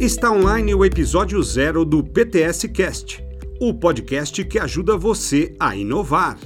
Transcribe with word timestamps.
Está 0.00 0.30
online 0.30 0.72
o 0.76 0.84
episódio 0.84 1.42
zero 1.42 1.84
do 1.84 2.04
PTS 2.04 2.68
Cast, 2.68 3.20
o 3.60 3.74
podcast 3.74 4.44
que 4.44 4.56
ajuda 4.56 4.96
você 4.96 5.56
a 5.58 5.74
inovar. 5.74 6.38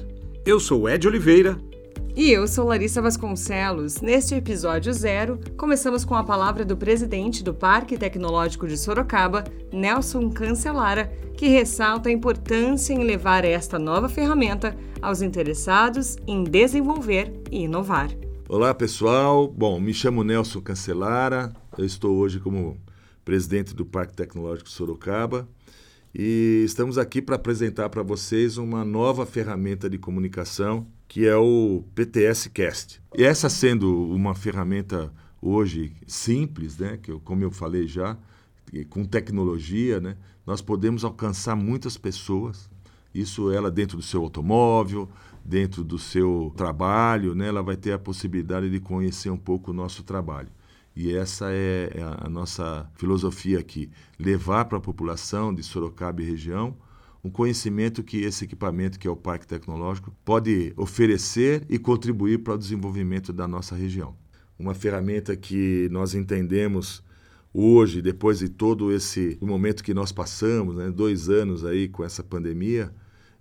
Eu 0.46 0.58
sou 0.58 0.88
Ed 0.88 1.06
Oliveira. 1.06 1.60
E 2.16 2.30
eu 2.30 2.48
sou 2.48 2.68
Larissa 2.68 3.02
Vasconcelos. 3.02 4.00
Neste 4.00 4.34
episódio 4.34 4.90
zero, 4.90 5.38
começamos 5.54 6.02
com 6.02 6.14
a 6.14 6.24
palavra 6.24 6.64
do 6.64 6.78
presidente 6.78 7.44
do 7.44 7.52
Parque 7.52 7.98
Tecnológico 7.98 8.66
de 8.66 8.78
Sorocaba, 8.78 9.44
Nelson 9.70 10.30
Cancelara, 10.30 11.12
que 11.36 11.46
ressalta 11.46 12.08
a 12.08 12.12
importância 12.12 12.94
em 12.94 13.04
levar 13.04 13.44
esta 13.44 13.78
nova 13.78 14.08
ferramenta 14.08 14.74
aos 15.02 15.20
interessados 15.20 16.16
em 16.26 16.42
desenvolver 16.42 17.30
e 17.50 17.64
inovar. 17.64 18.08
Olá 18.48 18.72
pessoal, 18.72 19.46
bom, 19.46 19.78
me 19.78 19.92
chamo 19.92 20.24
Nelson 20.24 20.62
Cancelara, 20.62 21.52
eu 21.76 21.84
estou 21.84 22.16
hoje 22.16 22.40
como 22.40 22.80
presidente 23.24 23.74
do 23.74 23.84
Parque 23.84 24.14
Tecnológico 24.14 24.68
Sorocaba 24.68 25.48
e 26.14 26.62
estamos 26.66 26.98
aqui 26.98 27.22
para 27.22 27.36
apresentar 27.36 27.88
para 27.88 28.02
vocês 28.02 28.58
uma 28.58 28.84
nova 28.84 29.24
ferramenta 29.24 29.88
de 29.88 29.96
comunicação 29.96 30.86
que 31.08 31.26
é 31.26 31.36
o 31.36 31.84
PTS 31.94 32.50
Cast. 32.50 33.02
E 33.16 33.22
essa 33.22 33.48
sendo 33.48 34.10
uma 34.10 34.34
ferramenta 34.34 35.12
hoje 35.40 35.94
simples, 36.06 36.78
né, 36.78 36.98
que 37.02 37.10
eu, 37.10 37.20
como 37.20 37.42
eu 37.42 37.50
falei 37.50 37.86
já, 37.86 38.16
com 38.88 39.04
tecnologia, 39.04 40.00
né, 40.00 40.16
nós 40.46 40.60
podemos 40.60 41.04
alcançar 41.04 41.56
muitas 41.56 41.96
pessoas. 41.96 42.70
Isso 43.14 43.50
ela 43.50 43.70
dentro 43.70 43.96
do 43.96 44.02
seu 44.02 44.22
automóvel, 44.22 45.08
dentro 45.44 45.82
do 45.84 45.98
seu 45.98 46.52
trabalho, 46.56 47.34
né, 47.34 47.48
ela 47.48 47.62
vai 47.62 47.76
ter 47.76 47.92
a 47.92 47.98
possibilidade 47.98 48.70
de 48.70 48.80
conhecer 48.80 49.30
um 49.30 49.36
pouco 49.36 49.70
o 49.70 49.74
nosso 49.74 50.02
trabalho. 50.02 50.48
E 50.94 51.14
essa 51.14 51.50
é, 51.50 51.90
é 51.94 52.02
a 52.02 52.28
nossa 52.28 52.90
filosofia 52.94 53.58
aqui: 53.58 53.90
levar 54.18 54.66
para 54.66 54.78
a 54.78 54.80
população 54.80 55.54
de 55.54 55.62
Sorocaba 55.62 56.22
e 56.22 56.24
região 56.24 56.76
um 57.24 57.30
conhecimento 57.30 58.02
que 58.02 58.18
esse 58.18 58.44
equipamento, 58.44 58.98
que 58.98 59.06
é 59.06 59.10
o 59.10 59.16
Parque 59.16 59.46
Tecnológico, 59.46 60.12
pode 60.24 60.72
oferecer 60.76 61.64
e 61.68 61.78
contribuir 61.78 62.38
para 62.38 62.54
o 62.54 62.58
desenvolvimento 62.58 63.32
da 63.32 63.46
nossa 63.46 63.76
região. 63.76 64.16
Uma 64.58 64.74
ferramenta 64.74 65.36
que 65.36 65.88
nós 65.92 66.14
entendemos 66.14 67.02
hoje, 67.54 68.02
depois 68.02 68.40
de 68.40 68.48
todo 68.48 68.92
esse 68.92 69.38
momento 69.40 69.84
que 69.84 69.94
nós 69.94 70.10
passamos, 70.10 70.76
né, 70.76 70.90
dois 70.90 71.28
anos 71.28 71.64
aí 71.64 71.88
com 71.88 72.02
essa 72.02 72.24
pandemia, 72.24 72.92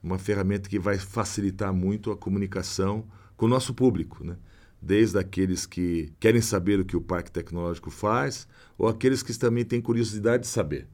uma 0.03 0.17
ferramenta 0.17 0.69
que 0.69 0.79
vai 0.79 0.97
facilitar 0.97 1.73
muito 1.73 2.11
a 2.11 2.17
comunicação 2.17 3.05
com 3.35 3.45
o 3.45 3.49
nosso 3.49 3.73
público, 3.73 4.23
né? 4.23 4.35
Desde 4.81 5.19
aqueles 5.19 5.65
que 5.65 6.11
querem 6.19 6.41
saber 6.41 6.79
o 6.79 6.85
que 6.85 6.97
o 6.97 7.01
Parque 7.01 7.31
Tecnológico 7.31 7.91
faz, 7.91 8.47
ou 8.77 8.87
aqueles 8.87 9.21
que 9.21 9.37
também 9.37 9.63
têm 9.63 9.79
curiosidade 9.79 10.43
de 10.43 10.49
saber. 10.49 10.87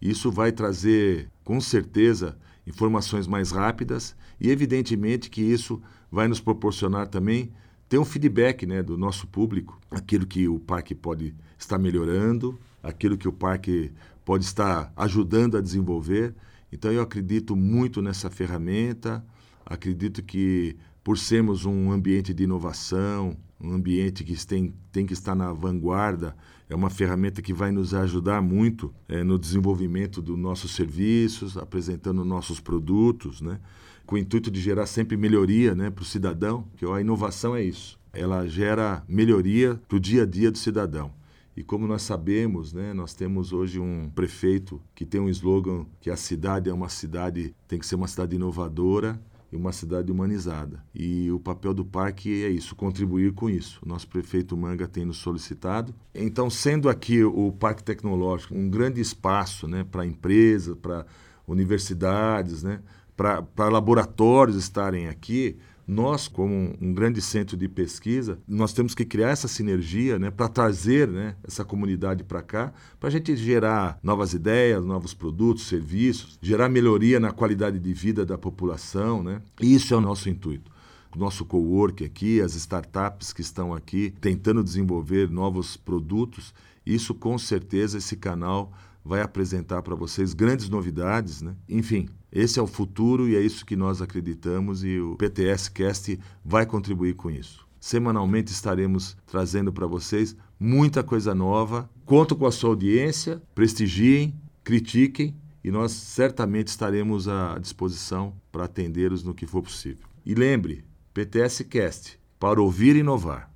Isso 0.00 0.30
vai 0.30 0.52
trazer, 0.52 1.30
com 1.42 1.60
certeza, 1.60 2.36
informações 2.66 3.26
mais 3.26 3.50
rápidas 3.50 4.14
e, 4.40 4.50
evidentemente, 4.50 5.30
que 5.30 5.42
isso 5.42 5.82
vai 6.10 6.28
nos 6.28 6.40
proporcionar 6.40 7.08
também 7.08 7.52
ter 7.88 7.98
um 7.98 8.04
feedback 8.04 8.66
né, 8.66 8.82
do 8.82 8.96
nosso 8.96 9.26
público, 9.26 9.80
aquilo 9.90 10.26
que 10.26 10.48
o 10.48 10.58
parque 10.58 10.94
pode 10.94 11.34
estar 11.58 11.78
melhorando, 11.78 12.58
aquilo 12.82 13.16
que 13.16 13.28
o 13.28 13.32
parque 13.32 13.92
pode 14.24 14.44
estar 14.44 14.92
ajudando 14.96 15.56
a 15.56 15.60
desenvolver. 15.60 16.34
Então, 16.72 16.90
eu 16.90 17.02
acredito 17.02 17.54
muito 17.54 18.00
nessa 18.00 18.30
ferramenta, 18.30 19.24
acredito 19.64 20.22
que, 20.22 20.76
por 21.04 21.18
sermos 21.18 21.66
um 21.66 21.92
ambiente 21.92 22.32
de 22.32 22.44
inovação, 22.44 23.36
um 23.60 23.72
ambiente 23.72 24.24
que 24.24 24.34
tem, 24.46 24.74
tem 24.90 25.04
que 25.04 25.12
estar 25.12 25.34
na 25.34 25.52
vanguarda, 25.52 26.34
é 26.68 26.74
uma 26.74 26.88
ferramenta 26.88 27.42
que 27.42 27.52
vai 27.52 27.70
nos 27.70 27.92
ajudar 27.92 28.40
muito 28.40 28.92
é, 29.06 29.22
no 29.22 29.38
desenvolvimento 29.38 30.22
dos 30.22 30.38
nossos 30.38 30.74
serviços, 30.74 31.58
apresentando 31.58 32.24
nossos 32.24 32.58
produtos, 32.58 33.42
né? 33.42 33.60
com 34.06 34.16
o 34.16 34.18
intuito 34.18 34.50
de 34.50 34.60
gerar 34.60 34.86
sempre 34.86 35.16
melhoria 35.16 35.74
né, 35.74 35.90
para 35.90 36.02
o 36.02 36.06
cidadão, 36.06 36.66
que 36.76 36.84
a 36.84 37.00
inovação 37.00 37.54
é 37.54 37.62
isso. 37.62 37.98
Ela 38.12 38.46
gera 38.46 39.02
melhoria 39.08 39.80
para 39.88 39.96
o 39.96 40.00
dia 40.00 40.22
a 40.22 40.26
dia 40.26 40.50
do 40.50 40.58
cidadão. 40.58 41.10
E 41.56 41.62
como 41.62 41.86
nós 41.86 42.02
sabemos, 42.02 42.72
né, 42.72 42.92
nós 42.92 43.14
temos 43.14 43.52
hoje 43.52 43.78
um 43.78 44.10
prefeito 44.14 44.80
que 44.94 45.04
tem 45.04 45.20
um 45.20 45.28
slogan 45.28 45.86
que 46.00 46.10
a 46.10 46.16
cidade 46.16 46.68
é 46.68 46.72
uma 46.72 46.88
cidade, 46.88 47.54
tem 47.68 47.78
que 47.78 47.86
ser 47.86 47.94
uma 47.94 48.08
cidade 48.08 48.34
inovadora, 48.34 49.20
e 49.54 49.56
uma 49.56 49.70
cidade 49.70 50.10
humanizada. 50.10 50.84
E 50.92 51.30
o 51.30 51.38
papel 51.38 51.72
do 51.72 51.84
parque 51.84 52.44
é 52.44 52.48
isso, 52.48 52.74
contribuir 52.74 53.32
com 53.32 53.48
isso. 53.48 53.80
O 53.84 53.88
nosso 53.88 54.08
prefeito 54.08 54.56
Manga 54.56 54.88
tem 54.88 55.04
nos 55.04 55.18
solicitado. 55.18 55.94
Então, 56.12 56.50
sendo 56.50 56.88
aqui 56.88 57.22
o 57.22 57.52
Parque 57.52 57.84
Tecnológico 57.84 58.54
um 58.54 58.68
grande 58.68 59.00
espaço 59.00 59.68
né, 59.68 59.86
para 59.88 60.04
empresas, 60.04 60.76
para 60.76 61.06
universidades, 61.46 62.64
né, 62.64 62.80
para 63.16 63.68
laboratórios 63.68 64.56
estarem 64.56 65.06
aqui, 65.06 65.56
nós, 65.86 66.28
como 66.28 66.74
um 66.80 66.92
grande 66.94 67.20
centro 67.20 67.56
de 67.56 67.68
pesquisa, 67.68 68.38
nós 68.46 68.72
temos 68.72 68.94
que 68.94 69.04
criar 69.04 69.30
essa 69.30 69.48
sinergia 69.48 70.18
né, 70.18 70.30
para 70.30 70.48
trazer 70.48 71.08
né, 71.08 71.36
essa 71.46 71.64
comunidade 71.64 72.24
para 72.24 72.42
cá, 72.42 72.72
para 72.98 73.08
a 73.08 73.12
gente 73.12 73.36
gerar 73.36 73.98
novas 74.02 74.32
ideias, 74.32 74.84
novos 74.84 75.12
produtos, 75.12 75.66
serviços, 75.66 76.38
gerar 76.40 76.68
melhoria 76.68 77.20
na 77.20 77.32
qualidade 77.32 77.78
de 77.78 77.92
vida 77.92 78.24
da 78.24 78.38
população. 78.38 79.22
Né? 79.22 79.42
E 79.60 79.74
isso 79.74 79.92
é 79.92 79.96
o 79.96 80.00
nosso 80.00 80.28
intuito 80.28 80.74
o 81.14 81.18
nosso 81.18 81.44
co-work 81.44 82.04
aqui, 82.04 82.40
as 82.40 82.56
startups 82.56 83.32
que 83.32 83.40
estão 83.40 83.72
aqui 83.72 84.12
tentando 84.20 84.64
desenvolver 84.64 85.30
novos 85.30 85.76
produtos, 85.76 86.52
isso 86.84 87.14
com 87.14 87.38
certeza 87.38 87.98
esse 87.98 88.16
canal 88.16 88.72
vai 89.04 89.20
apresentar 89.20 89.82
para 89.82 89.94
vocês 89.94 90.32
grandes 90.32 90.68
novidades, 90.68 91.42
né? 91.42 91.54
Enfim, 91.68 92.08
esse 92.32 92.58
é 92.58 92.62
o 92.62 92.66
futuro 92.66 93.28
e 93.28 93.36
é 93.36 93.40
isso 93.40 93.66
que 93.66 93.76
nós 93.76 94.00
acreditamos 94.00 94.82
e 94.82 94.98
o 94.98 95.14
PTS 95.16 95.70
Cast 95.70 96.18
vai 96.44 96.64
contribuir 96.64 97.14
com 97.14 97.30
isso. 97.30 97.64
Semanalmente 97.78 98.50
estaremos 98.50 99.16
trazendo 99.26 99.70
para 99.70 99.86
vocês 99.86 100.34
muita 100.58 101.02
coisa 101.02 101.34
nova. 101.34 101.90
Conto 102.06 102.34
com 102.34 102.46
a 102.46 102.50
sua 102.50 102.70
audiência, 102.70 103.42
prestigiem, 103.54 104.34
critiquem 104.64 105.36
e 105.62 105.70
nós 105.70 105.92
certamente 105.92 106.68
estaremos 106.68 107.28
à 107.28 107.58
disposição 107.58 108.34
para 108.50 108.64
atendê-los 108.64 109.22
no 109.22 109.34
que 109.34 109.46
for 109.46 109.62
possível. 109.62 110.06
E 110.24 110.34
lembre, 110.34 110.84
PTS 111.12 111.64
Cast, 111.64 112.18
para 112.38 112.60
ouvir 112.60 112.96
e 112.96 113.00
inovar. 113.00 113.50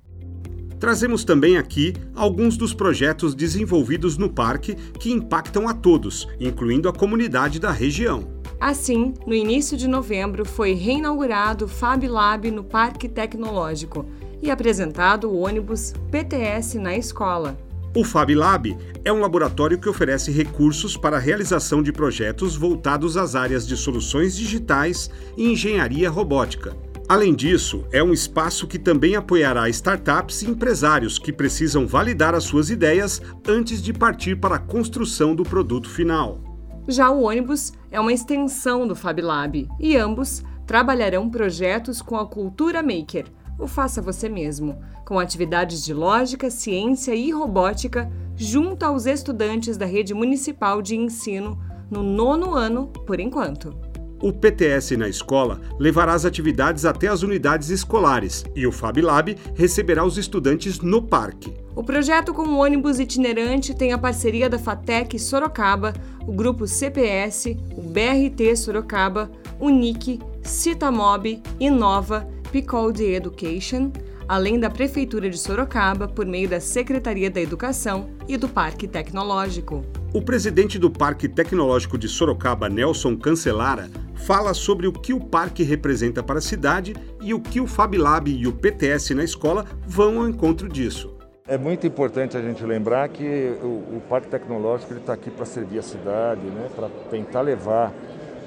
Trazemos 0.79 1.25
também 1.25 1.57
aqui 1.57 1.93
alguns 2.15 2.55
dos 2.55 2.73
projetos 2.73 3.35
desenvolvidos 3.35 4.17
no 4.17 4.29
parque 4.29 4.75
que 4.75 5.11
impactam 5.11 5.67
a 5.67 5.73
todos, 5.73 6.27
incluindo 6.39 6.87
a 6.87 6.93
comunidade 6.93 7.59
da 7.59 7.71
região. 7.71 8.39
Assim, 8.59 9.13
no 9.27 9.33
início 9.33 9.77
de 9.77 9.87
novembro 9.87 10.45
foi 10.45 10.73
reinaugurado 10.73 11.65
o 11.65 11.67
Fab 11.67 12.05
Lab 12.07 12.49
no 12.51 12.63
Parque 12.63 13.09
Tecnológico 13.09 14.05
e 14.41 14.49
apresentado 14.49 15.29
o 15.29 15.39
ônibus 15.39 15.93
PTS 16.11 16.77
na 16.79 16.95
escola. 16.95 17.57
O 17.95 18.03
Fab 18.03 18.33
Lab 18.33 18.77
é 19.03 19.11
um 19.11 19.19
laboratório 19.19 19.79
que 19.79 19.89
oferece 19.89 20.31
recursos 20.31 20.95
para 20.95 21.17
a 21.17 21.19
realização 21.19 21.81
de 21.81 21.91
projetos 21.91 22.55
voltados 22.55 23.17
às 23.17 23.35
áreas 23.35 23.67
de 23.67 23.75
soluções 23.75 24.35
digitais 24.35 25.09
e 25.35 25.51
engenharia 25.51 26.09
robótica. 26.09 26.75
Além 27.09 27.33
disso, 27.33 27.87
é 27.91 28.03
um 28.03 28.13
espaço 28.13 28.67
que 28.67 28.77
também 28.77 29.15
apoiará 29.15 29.67
startups 29.67 30.43
e 30.43 30.47
empresários 30.47 31.17
que 31.17 31.33
precisam 31.33 31.87
validar 31.87 32.35
as 32.35 32.43
suas 32.43 32.69
ideias 32.69 33.19
antes 33.47 33.81
de 33.81 33.91
partir 33.91 34.35
para 34.35 34.57
a 34.57 34.59
construção 34.59 35.33
do 35.33 35.41
produto 35.41 35.89
final. 35.89 36.39
Já 36.87 37.09
o 37.09 37.23
ônibus 37.23 37.73
é 37.89 37.99
uma 37.99 38.13
extensão 38.13 38.87
do 38.87 38.95
Fab 38.95 39.19
Lab 39.23 39.67
e 39.79 39.97
ambos 39.97 40.43
trabalharão 40.67 41.27
projetos 41.31 41.99
com 41.99 42.15
a 42.15 42.27
cultura 42.27 42.83
maker, 42.83 43.25
o 43.57 43.65
faça 43.65 44.03
você 44.03 44.29
mesmo, 44.29 44.79
com 45.03 45.17
atividades 45.17 45.83
de 45.83 45.95
lógica, 45.95 46.51
ciência 46.51 47.15
e 47.15 47.31
robótica 47.31 48.07
junto 48.35 48.83
aos 48.83 49.07
estudantes 49.07 49.77
da 49.77 49.85
rede 49.87 50.13
municipal 50.13 50.79
de 50.79 50.95
ensino 50.95 51.59
no 51.89 52.03
nono 52.03 52.53
ano, 52.53 52.85
por 53.07 53.19
enquanto. 53.19 53.88
O 54.21 54.33
PTS 54.33 54.97
na 54.97 55.07
escola 55.07 55.61
levará 55.79 56.13
as 56.13 56.25
atividades 56.25 56.83
até 56.83 57.07
as 57.07 57.23
unidades 57.23 57.69
escolares 57.69 58.43
e 58.53 58.67
o 58.67 58.71
Fab 58.71 59.01
Lab 59.01 59.37
receberá 59.55 60.03
os 60.03 60.17
estudantes 60.17 60.79
no 60.79 61.01
parque. 61.01 61.53
O 61.73 61.81
projeto 61.81 62.33
com 62.33 62.43
o 62.43 62.57
ônibus 62.57 62.99
itinerante 62.99 63.73
tem 63.73 63.93
a 63.93 63.97
parceria 63.97 64.49
da 64.49 64.59
FATEC 64.59 65.17
Sorocaba, 65.17 65.93
o 66.27 66.33
grupo 66.33 66.67
CPS, 66.67 67.55
o 67.77 67.81
BRT 67.81 68.57
Sorocaba, 68.57 69.31
o 69.57 69.69
NIC, 69.69 70.19
Citamob, 70.43 71.41
Inova, 71.57 72.27
Picode 72.51 73.05
Education, 73.05 73.91
além 74.27 74.59
da 74.59 74.69
Prefeitura 74.69 75.29
de 75.29 75.37
Sorocaba 75.37 76.09
por 76.09 76.25
meio 76.25 76.49
da 76.49 76.59
Secretaria 76.59 77.31
da 77.31 77.39
Educação 77.39 78.09
e 78.27 78.35
do 78.35 78.49
Parque 78.49 78.85
Tecnológico. 78.85 79.85
O 80.11 80.23
presidente 80.23 80.79
do 80.79 80.89
Parque 80.89 81.29
Tecnológico 81.29 81.95
de 81.95 82.07
Sorocaba, 82.07 82.67
Nelson 82.67 83.15
Cancelara, 83.15 83.91
fala 84.15 84.55
sobre 84.55 84.87
o 84.87 84.91
que 84.91 85.13
o 85.13 85.19
parque 85.19 85.61
representa 85.61 86.23
para 86.23 86.39
a 86.39 86.41
cidade 86.41 86.95
e 87.21 87.31
o 87.31 87.39
que 87.39 87.61
o 87.61 87.67
Fab 87.67 87.95
Lab 87.95 88.27
e 88.27 88.47
o 88.47 88.51
PTS 88.51 89.13
na 89.13 89.23
escola 89.23 89.63
vão 89.85 90.19
ao 90.21 90.27
encontro 90.27 90.67
disso. 90.67 91.15
É 91.47 91.59
muito 91.59 91.85
importante 91.85 92.35
a 92.35 92.41
gente 92.41 92.63
lembrar 92.63 93.07
que 93.09 93.23
o, 93.61 93.97
o 93.97 94.01
Parque 94.09 94.29
Tecnológico 94.29 94.95
está 94.95 95.13
aqui 95.13 95.29
para 95.29 95.45
servir 95.45 95.77
a 95.77 95.83
cidade, 95.83 96.41
né, 96.41 96.69
para 96.75 96.89
tentar 97.11 97.41
levar 97.41 97.93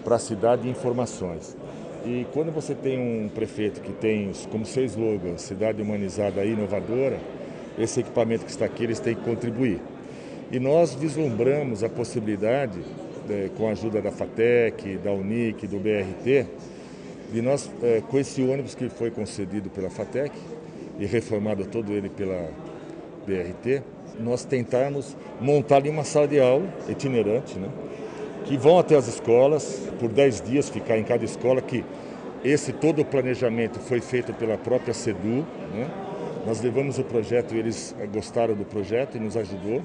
para 0.02 0.16
a 0.16 0.18
cidade 0.18 0.68
informações. 0.68 1.56
E 2.04 2.26
quando 2.32 2.50
você 2.50 2.74
tem 2.74 2.98
um 2.98 3.28
prefeito 3.28 3.80
que 3.80 3.92
tem 3.92 4.32
como 4.50 4.66
seu 4.66 4.84
slogan 4.84 5.36
cidade 5.36 5.80
humanizada 5.80 6.44
e 6.44 6.54
inovadora, 6.54 7.20
esse 7.78 8.00
equipamento 8.00 8.44
que 8.44 8.50
está 8.50 8.64
aqui 8.64 8.82
eles 8.82 8.98
têm 8.98 9.14
que 9.14 9.22
contribuir. 9.22 9.80
E 10.52 10.60
nós 10.60 10.94
vislumbramos 10.94 11.82
a 11.82 11.88
possibilidade, 11.88 12.78
é, 13.30 13.48
com 13.56 13.68
a 13.68 13.70
ajuda 13.70 14.02
da 14.02 14.12
FATEC, 14.12 14.98
da 14.98 15.10
UNIC, 15.10 15.66
do 15.66 15.78
BRT, 15.78 16.46
de 17.32 17.40
nós, 17.40 17.70
é, 17.82 18.02
com 18.06 18.18
esse 18.18 18.42
ônibus 18.42 18.74
que 18.74 18.90
foi 18.90 19.10
concedido 19.10 19.70
pela 19.70 19.88
FATEC 19.88 20.30
e 20.98 21.06
reformado 21.06 21.64
todo 21.64 21.90
ele 21.90 22.10
pela 22.10 22.50
BRT, 23.26 23.82
nós 24.20 24.44
tentarmos 24.44 25.16
montar 25.40 25.76
ali 25.76 25.88
uma 25.88 26.04
sala 26.04 26.28
de 26.28 26.38
aula 26.38 26.68
itinerante, 26.86 27.58
né? 27.58 27.70
que 28.44 28.58
vão 28.58 28.78
até 28.78 28.94
as 28.94 29.08
escolas, 29.08 29.88
por 29.98 30.10
10 30.10 30.42
dias 30.42 30.68
ficar 30.68 30.98
em 30.98 31.04
cada 31.04 31.24
escola, 31.24 31.62
que 31.62 31.82
esse 32.44 32.74
todo 32.74 33.00
o 33.00 33.04
planejamento 33.06 33.80
foi 33.80 34.02
feito 34.02 34.34
pela 34.34 34.58
própria 34.58 34.92
SEDU. 34.92 35.46
Né? 35.72 35.90
Nós 36.44 36.60
levamos 36.60 36.98
o 36.98 37.04
projeto 37.04 37.54
eles 37.54 37.94
gostaram 38.12 38.54
do 38.54 38.66
projeto 38.66 39.16
e 39.16 39.20
nos 39.20 39.34
ajudou. 39.34 39.82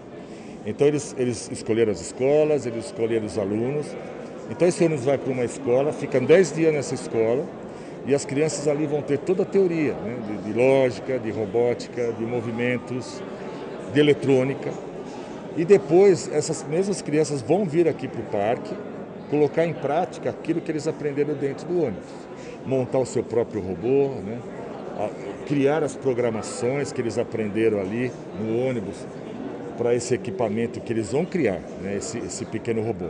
Então 0.66 0.88
eles, 0.88 1.16
eles 1.18 1.50
escolheram 1.52 1.92
as 1.92 2.02
escolas, 2.02 2.66
eles 2.66 2.86
escolheram 2.86 3.26
os 3.26 3.38
alunos. 3.38 3.86
Então 4.50 4.68
esse 4.68 4.84
ônibus 4.84 5.06
vai 5.06 5.18
para 5.18 5.32
uma 5.32 5.44
escola, 5.44 5.92
ficam 5.92 6.24
10 6.24 6.54
dias 6.54 6.74
nessa 6.74 6.96
escola, 6.96 7.46
e 8.06 8.16
as 8.16 8.26
crianças 8.26 8.68
ali 8.68 8.86
vão 8.86 9.02
ter 9.02 9.20
toda 9.20 9.44
a 9.44 9.46
teoria 9.46 9.94
né, 9.94 10.18
de, 10.28 10.52
de, 10.52 10.58
lógica, 10.58 11.20
de 11.20 11.30
robótica, 11.30 12.14
de 12.14 12.26
movimentos, 12.26 13.22
de 13.94 14.00
eletrônica. 14.00 14.72
E 15.58 15.66
depois 15.66 16.30
essas 16.32 16.64
mesmas 16.64 17.02
crianças 17.02 17.42
vão 17.42 17.66
vir 17.66 17.88
aqui 17.88 18.08
para 18.08 18.22
o 18.22 18.24
parque 18.26 18.74
colocar 19.30 19.66
em 19.66 19.74
prática 19.74 20.30
aquilo 20.30 20.62
que 20.62 20.72
eles 20.72 20.88
aprenderam 20.88 21.34
dentro 21.34 21.68
do 21.68 21.82
ônibus. 21.82 22.06
Montar 22.66 23.00
o 23.00 23.06
seu 23.06 23.24
próprio 23.24 23.62
robô, 23.62 24.22
né, 24.22 24.40
criar 25.46 25.84
as 25.84 25.96
programações 25.96 26.92
que 26.92 27.02
eles 27.02 27.18
aprenderam 27.18 27.80
ali 27.80 28.12
no 28.40 28.68
ônibus 28.68 29.06
para 29.78 29.94
esse 29.94 30.14
equipamento 30.14 30.80
que 30.82 30.92
eles 30.92 31.12
vão 31.12 31.24
criar, 31.26 31.62
né, 31.82 31.96
esse, 31.98 32.18
esse 32.18 32.46
pequeno 32.46 32.82
robô. 32.82 33.08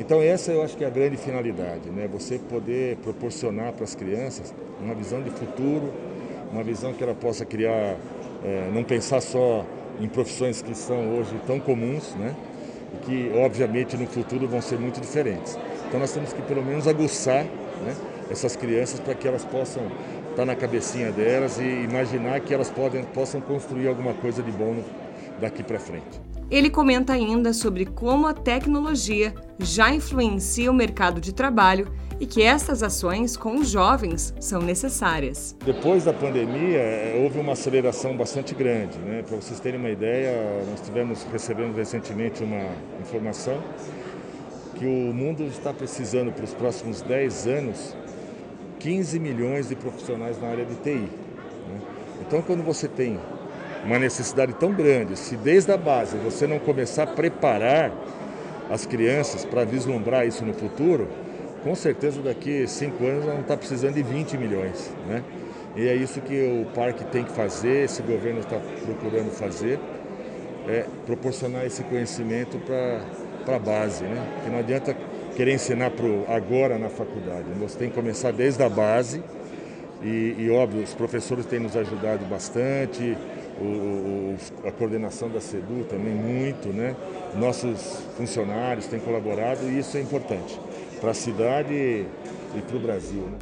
Então 0.00 0.22
essa 0.22 0.52
eu 0.52 0.62
acho 0.62 0.76
que 0.76 0.84
é 0.84 0.86
a 0.86 0.90
grande 0.90 1.16
finalidade, 1.16 1.90
né? 1.90 2.08
Você 2.12 2.38
poder 2.38 2.96
proporcionar 2.98 3.72
para 3.72 3.82
as 3.82 3.96
crianças 3.96 4.54
uma 4.80 4.94
visão 4.94 5.20
de 5.20 5.30
futuro, 5.30 5.92
uma 6.52 6.62
visão 6.62 6.92
que 6.92 7.02
ela 7.02 7.14
possa 7.14 7.44
criar, 7.44 7.96
é, 8.44 8.70
não 8.72 8.84
pensar 8.84 9.20
só 9.20 9.66
em 10.00 10.06
profissões 10.06 10.62
que 10.62 10.72
são 10.72 11.18
hoje 11.18 11.34
tão 11.48 11.58
comuns, 11.58 12.14
né? 12.14 12.34
E 12.94 13.04
que 13.04 13.32
obviamente 13.38 13.96
no 13.96 14.06
futuro 14.06 14.46
vão 14.46 14.62
ser 14.62 14.78
muito 14.78 15.00
diferentes. 15.00 15.58
Então 15.88 15.98
nós 15.98 16.12
temos 16.12 16.32
que 16.32 16.42
pelo 16.42 16.64
menos 16.64 16.86
aguçar 16.86 17.44
né, 17.44 17.96
essas 18.30 18.54
crianças 18.54 19.00
para 19.00 19.14
que 19.14 19.26
elas 19.26 19.44
possam 19.44 19.82
estar 20.30 20.44
na 20.44 20.54
cabecinha 20.54 21.10
delas 21.10 21.58
e 21.58 21.64
imaginar 21.64 22.38
que 22.40 22.54
elas 22.54 22.70
podem, 22.70 23.02
possam 23.02 23.40
construir 23.40 23.88
alguma 23.88 24.14
coisa 24.14 24.42
de 24.42 24.52
bom 24.52 24.76
daqui 25.40 25.62
para 25.62 25.78
frente. 25.78 26.20
Ele 26.50 26.70
comenta 26.70 27.12
ainda 27.12 27.52
sobre 27.52 27.84
como 27.84 28.26
a 28.26 28.32
tecnologia 28.32 29.34
já 29.58 29.92
influencia 29.92 30.70
o 30.70 30.74
mercado 30.74 31.20
de 31.20 31.34
trabalho 31.34 31.92
e 32.20 32.26
que 32.26 32.42
essas 32.42 32.82
ações 32.82 33.36
com 33.36 33.56
os 33.56 33.68
jovens 33.68 34.34
são 34.40 34.60
necessárias. 34.60 35.54
Depois 35.64 36.04
da 36.04 36.12
pandemia, 36.12 36.78
eh, 36.78 37.20
houve 37.22 37.38
uma 37.38 37.52
aceleração 37.52 38.16
bastante 38.16 38.54
grande. 38.54 38.98
Né? 38.98 39.22
Para 39.22 39.36
vocês 39.36 39.60
terem 39.60 39.78
uma 39.78 39.90
ideia, 39.90 40.64
nós 40.70 40.80
tivemos 40.80 41.22
recebendo 41.30 41.76
recentemente 41.76 42.42
uma 42.42 42.62
informação 43.00 43.62
que 44.74 44.86
o 44.86 45.12
mundo 45.12 45.44
está 45.44 45.72
precisando 45.72 46.32
para 46.32 46.44
os 46.44 46.54
próximos 46.54 47.02
10 47.02 47.46
anos 47.46 47.96
15 48.78 49.18
milhões 49.18 49.68
de 49.68 49.76
profissionais 49.76 50.40
na 50.40 50.48
área 50.48 50.64
de 50.64 50.76
TI. 50.76 50.90
Né? 50.90 51.08
Então, 52.26 52.42
quando 52.42 52.62
você 52.62 52.88
tem 52.88 53.18
uma 53.88 53.98
necessidade 53.98 54.52
tão 54.52 54.70
grande, 54.70 55.16
se 55.18 55.34
desde 55.34 55.72
a 55.72 55.76
base 55.78 56.18
você 56.18 56.46
não 56.46 56.58
começar 56.58 57.04
a 57.04 57.06
preparar 57.06 57.90
as 58.70 58.84
crianças 58.84 59.46
para 59.46 59.64
vislumbrar 59.64 60.26
isso 60.26 60.44
no 60.44 60.52
futuro, 60.52 61.08
com 61.64 61.74
certeza 61.74 62.20
daqui 62.20 62.66
cinco 62.66 63.06
anos 63.06 63.24
não 63.24 63.40
está 63.40 63.56
precisando 63.56 63.94
de 63.94 64.02
20 64.02 64.36
milhões. 64.36 64.92
Né? 65.08 65.22
E 65.74 65.88
é 65.88 65.94
isso 65.94 66.20
que 66.20 66.34
o 66.34 66.70
parque 66.74 67.02
tem 67.04 67.24
que 67.24 67.32
fazer, 67.32 67.84
esse 67.84 68.02
governo 68.02 68.40
está 68.40 68.60
procurando 68.84 69.30
fazer, 69.30 69.80
é 70.68 70.84
proporcionar 71.06 71.64
esse 71.64 71.82
conhecimento 71.84 72.58
para 72.58 73.56
a 73.56 73.58
base. 73.58 74.04
Né? 74.04 74.40
Que 74.44 74.50
não 74.50 74.58
adianta 74.58 74.94
querer 75.34 75.54
ensinar 75.54 75.92
pro, 75.92 76.26
agora 76.28 76.78
na 76.78 76.90
faculdade, 76.90 77.44
você 77.58 77.78
tem 77.78 77.88
que 77.88 77.94
começar 77.94 78.32
desde 78.32 78.62
a 78.62 78.68
base. 78.68 79.22
E, 80.02 80.36
e 80.38 80.50
óbvio, 80.50 80.82
os 80.82 80.94
professores 80.94 81.46
têm 81.46 81.58
nos 81.58 81.74
ajudado 81.74 82.24
bastante, 82.26 83.16
o, 83.60 84.36
a 84.66 84.72
coordenação 84.72 85.28
da 85.28 85.40
SEDU 85.40 85.84
também 85.88 86.14
muito, 86.14 86.68
né? 86.68 86.94
Nossos 87.36 88.02
funcionários 88.16 88.86
têm 88.86 89.00
colaborado 89.00 89.68
e 89.68 89.78
isso 89.78 89.96
é 89.96 90.00
importante 90.00 90.58
para 91.00 91.10
a 91.10 91.14
cidade 91.14 91.74
e 91.74 92.62
para 92.66 92.76
o 92.76 92.80
Brasil. 92.80 93.22
Né? 93.22 93.38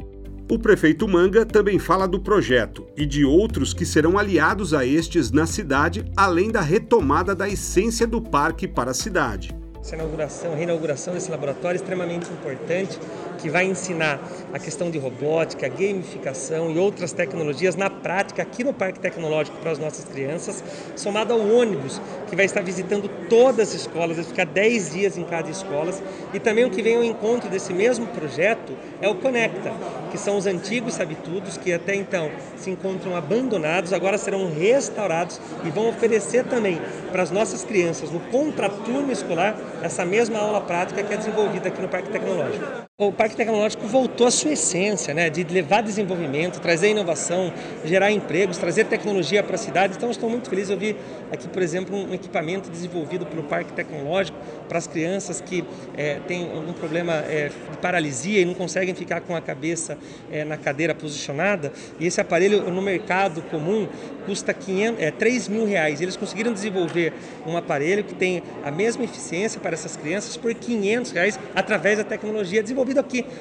O 0.49 0.57
prefeito 0.57 1.07
Manga 1.07 1.45
também 1.45 1.77
fala 1.77 2.07
do 2.07 2.21
projeto 2.21 2.87
e 2.95 3.05
de 3.05 3.25
outros 3.25 3.73
que 3.73 3.85
serão 3.85 4.17
aliados 4.17 4.73
a 4.73 4.85
estes 4.85 5.29
na 5.29 5.45
cidade, 5.45 6.05
além 6.15 6.49
da 6.49 6.61
retomada 6.61 7.35
da 7.35 7.49
essência 7.49 8.07
do 8.07 8.21
parque 8.21 8.67
para 8.67 8.91
a 8.91 8.93
cidade. 8.93 9.53
Essa 9.81 9.95
inauguração, 9.95 10.55
reinauguração 10.55 11.13
desse 11.13 11.29
laboratório 11.29 11.77
é 11.77 11.81
extremamente 11.81 12.29
importante 12.31 12.97
que 13.47 13.49
vai 13.49 13.65
ensinar 13.65 14.19
a 14.51 14.59
questão 14.59 14.91
de 14.91 14.97
robótica, 14.97 15.69
gamificação 15.69 16.69
e 16.69 16.77
outras 16.77 17.13
tecnologias 17.13 17.77
na 17.77 17.89
prática 17.89 18.41
aqui 18.41 18.61
no 18.61 18.73
Parque 18.73 18.99
Tecnológico 18.99 19.57
para 19.59 19.71
as 19.71 19.79
nossas 19.79 20.03
crianças, 20.03 20.61
somado 20.97 21.31
ao 21.31 21.39
ônibus 21.39 22.01
que 22.29 22.35
vai 22.35 22.43
estar 22.43 22.61
visitando 22.61 23.09
todas 23.29 23.69
as 23.69 23.75
escolas, 23.75 24.17
vai 24.17 24.25
ficar 24.25 24.45
10 24.45 24.91
dias 24.91 25.17
em 25.17 25.23
cada 25.23 25.49
escola. 25.49 25.93
E 26.33 26.39
também 26.41 26.65
o 26.65 26.69
que 26.69 26.81
vem 26.81 26.97
ao 26.97 27.03
encontro 27.05 27.49
desse 27.49 27.73
mesmo 27.73 28.05
projeto 28.07 28.75
é 29.01 29.07
o 29.07 29.15
Conecta, 29.15 29.71
que 30.11 30.17
são 30.17 30.35
os 30.35 30.45
antigos 30.45 30.95
sabitudos 30.95 31.55
que 31.55 31.71
até 31.71 31.95
então 31.95 32.29
se 32.57 32.69
encontram 32.69 33.15
abandonados, 33.15 33.93
agora 33.93 34.17
serão 34.17 34.51
restaurados 34.51 35.39
e 35.63 35.69
vão 35.69 35.87
oferecer 35.87 36.43
também 36.43 36.81
para 37.13 37.23
as 37.23 37.31
nossas 37.31 37.63
crianças 37.63 38.11
no 38.11 38.19
contraturno 38.19 39.09
escolar 39.09 39.55
essa 39.81 40.03
mesma 40.03 40.39
aula 40.39 40.59
prática 40.59 41.01
que 41.01 41.13
é 41.13 41.17
desenvolvida 41.17 41.69
aqui 41.69 41.81
no 41.81 41.87
Parque 41.87 42.09
Tecnológico. 42.09 42.87
O 42.99 43.11
Parque 43.11 43.35
Tecnológico 43.37 43.85
voltou 43.85 44.27
à 44.27 44.31
sua 44.31 44.51
essência, 44.51 45.13
né, 45.13 45.29
de 45.29 45.43
levar 45.43 45.81
desenvolvimento, 45.81 46.59
trazer 46.59 46.89
inovação, 46.89 47.53
gerar 47.85 48.11
empregos, 48.11 48.57
trazer 48.57 48.85
tecnologia 48.85 49.43
para 49.43 49.55
a 49.55 49.57
cidade. 49.57 49.93
Então, 49.95 50.09
estou 50.09 50.29
muito 50.29 50.49
feliz. 50.49 50.69
Eu 50.69 50.77
vi 50.77 50.95
aqui, 51.31 51.47
por 51.47 51.61
exemplo, 51.61 51.95
um 51.95 52.13
equipamento 52.13 52.69
desenvolvido 52.69 53.25
pelo 53.25 53.43
Parque 53.43 53.71
Tecnológico 53.73 54.37
para 54.67 54.77
as 54.77 54.87
crianças 54.87 55.39
que 55.39 55.63
é, 55.95 56.19
têm 56.27 56.45
um 56.45 56.73
problema 56.73 57.13
é, 57.13 57.49
de 57.49 57.77
paralisia 57.77 58.41
e 58.41 58.45
não 58.45 58.53
conseguem 58.53 58.95
ficar 58.95 59.21
com 59.21 59.35
a 59.35 59.41
cabeça 59.41 59.97
é, 60.31 60.43
na 60.43 60.57
cadeira 60.57 60.95
posicionada. 60.95 61.71
E 61.99 62.07
esse 62.07 62.19
aparelho, 62.19 62.69
no 62.71 62.81
mercado 62.81 63.41
comum, 63.43 63.87
custa 64.25 64.53
500, 64.53 65.01
é, 65.01 65.11
3 65.11 65.47
mil 65.47 65.65
reais. 65.65 66.01
Eles 66.01 66.17
conseguiram 66.17 66.51
desenvolver 66.51 67.13
um 67.45 67.55
aparelho 67.55 68.03
que 68.03 68.15
tem 68.15 68.41
a 68.63 68.71
mesma 68.71 69.03
eficiência 69.03 69.61
para 69.61 69.73
essas 69.73 69.95
crianças 69.95 70.35
por 70.35 70.53
500 70.53 71.11
reais 71.11 71.39
através 71.55 71.97
da 71.97 72.03
tecnologia 72.03 72.63
desenvolvida 72.63 72.77
desenvolvido 72.77 72.99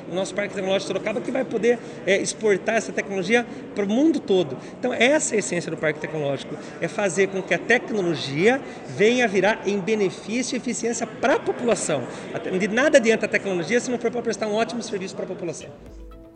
no 0.08 0.14
nosso 0.14 0.34
Parque 0.34 0.54
Tecnológico 0.54 0.92
de 0.92 0.98
Sorocaba, 0.98 1.20
que 1.20 1.30
vai 1.30 1.44
poder 1.44 1.78
é, 2.06 2.20
exportar 2.20 2.76
essa 2.76 2.92
tecnologia 2.92 3.46
para 3.74 3.84
o 3.84 3.88
mundo 3.88 4.20
todo. 4.20 4.56
Então, 4.78 4.92
essa 4.92 5.34
é 5.34 5.36
a 5.36 5.38
essência 5.38 5.70
do 5.70 5.76
Parque 5.76 6.00
Tecnológico, 6.00 6.56
é 6.80 6.88
fazer 6.88 7.28
com 7.28 7.42
que 7.42 7.54
a 7.54 7.58
tecnologia 7.58 8.60
venha 8.96 9.26
virar 9.26 9.60
em 9.66 9.78
benefício 9.78 10.54
e 10.54 10.58
eficiência 10.58 11.06
para 11.06 11.34
a 11.34 11.38
população. 11.38 12.04
De 12.58 12.68
nada 12.68 12.98
adianta 12.98 13.26
a 13.26 13.28
tecnologia 13.28 13.80
se 13.80 13.90
não 13.90 13.98
for 13.98 14.10
para 14.10 14.22
prestar 14.22 14.46
um 14.46 14.54
ótimo 14.54 14.82
serviço 14.82 15.14
para 15.14 15.24
a 15.24 15.28
população. 15.28 15.68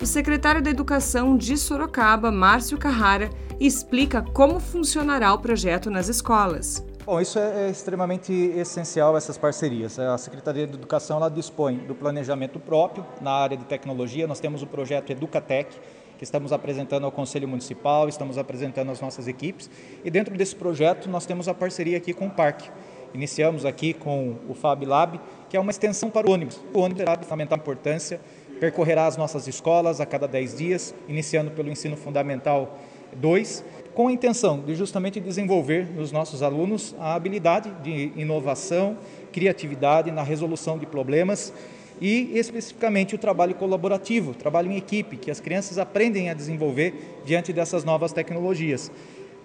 O 0.00 0.06
secretário 0.06 0.62
da 0.62 0.70
Educação 0.70 1.36
de 1.36 1.58
Sorocaba, 1.58 2.32
Márcio 2.32 2.78
Carrara, 2.78 3.28
explica 3.60 4.22
como 4.22 4.58
funcionará 4.58 5.32
o 5.34 5.38
projeto 5.38 5.90
nas 5.90 6.08
escolas. 6.08 6.82
Bom, 7.04 7.18
isso 7.18 7.38
é, 7.38 7.66
é, 7.66 7.70
extremamente 7.70 8.30
essencial, 8.32 9.16
essas 9.16 9.38
parcerias. 9.38 9.98
A 9.98 10.18
Secretaria 10.18 10.66
de 10.66 10.74
Educação 10.74 11.16
ela 11.16 11.30
dispõe 11.30 11.76
do 11.76 11.94
planejamento 11.94 12.60
próprio 12.60 13.06
na 13.22 13.30
área 13.30 13.56
de 13.56 13.64
tecnologia. 13.64 14.26
Nós 14.26 14.38
temos 14.38 14.62
o 14.62 14.66
projeto 14.66 15.10
Educatec, 15.10 15.74
que 16.18 16.24
estamos 16.24 16.52
apresentando 16.52 17.04
ao 17.04 17.10
Conselho 17.10 17.48
Municipal, 17.48 18.06
estamos 18.06 18.36
apresentando 18.36 18.90
às 18.90 19.00
nossas 19.00 19.26
equipes. 19.26 19.70
E 20.04 20.10
dentro 20.10 20.36
desse 20.36 20.54
projeto 20.54 21.08
nós 21.08 21.24
temos 21.24 21.48
a 21.48 21.54
parceria 21.54 21.96
aqui 21.96 22.12
com 22.12 22.26
o 22.26 22.30
Parque. 22.30 22.70
Iniciamos 23.14 23.64
aqui 23.64 23.94
com 23.94 24.36
o 24.46 24.52
Fab 24.52 24.84
Lab, 24.84 25.18
que 25.48 25.56
é 25.56 25.60
uma 25.60 25.70
extensão 25.70 26.10
para 26.10 26.28
o 26.28 26.32
ônibus. 26.32 26.60
O 26.74 26.80
ônibus 26.80 26.98
terá 26.98 27.16
de 27.16 27.24
fundamental 27.24 27.56
importância, 27.56 28.20
percorrerá 28.60 29.06
as 29.06 29.16
nossas 29.16 29.48
escolas 29.48 30.02
a 30.02 30.06
cada 30.06 30.28
10 30.28 30.58
dias, 30.58 30.94
iniciando 31.08 31.50
pelo 31.50 31.70
ensino 31.70 31.96
fundamental 31.96 32.78
2 33.16 33.64
com 34.00 34.08
a 34.08 34.12
intenção 34.12 34.60
de 34.60 34.74
justamente 34.74 35.20
desenvolver 35.20 35.86
nos 35.94 36.10
nossos 36.10 36.42
alunos 36.42 36.96
a 36.98 37.12
habilidade 37.12 37.70
de 37.82 38.10
inovação, 38.16 38.96
criatividade 39.30 40.10
na 40.10 40.22
resolução 40.22 40.78
de 40.78 40.86
problemas 40.86 41.52
e 42.00 42.30
especificamente 42.32 43.14
o 43.14 43.18
trabalho 43.18 43.54
colaborativo, 43.54 44.32
trabalho 44.32 44.72
em 44.72 44.78
equipe, 44.78 45.18
que 45.18 45.30
as 45.30 45.38
crianças 45.38 45.76
aprendem 45.76 46.30
a 46.30 46.34
desenvolver 46.34 47.20
diante 47.26 47.52
dessas 47.52 47.84
novas 47.84 48.10
tecnologias. 48.10 48.90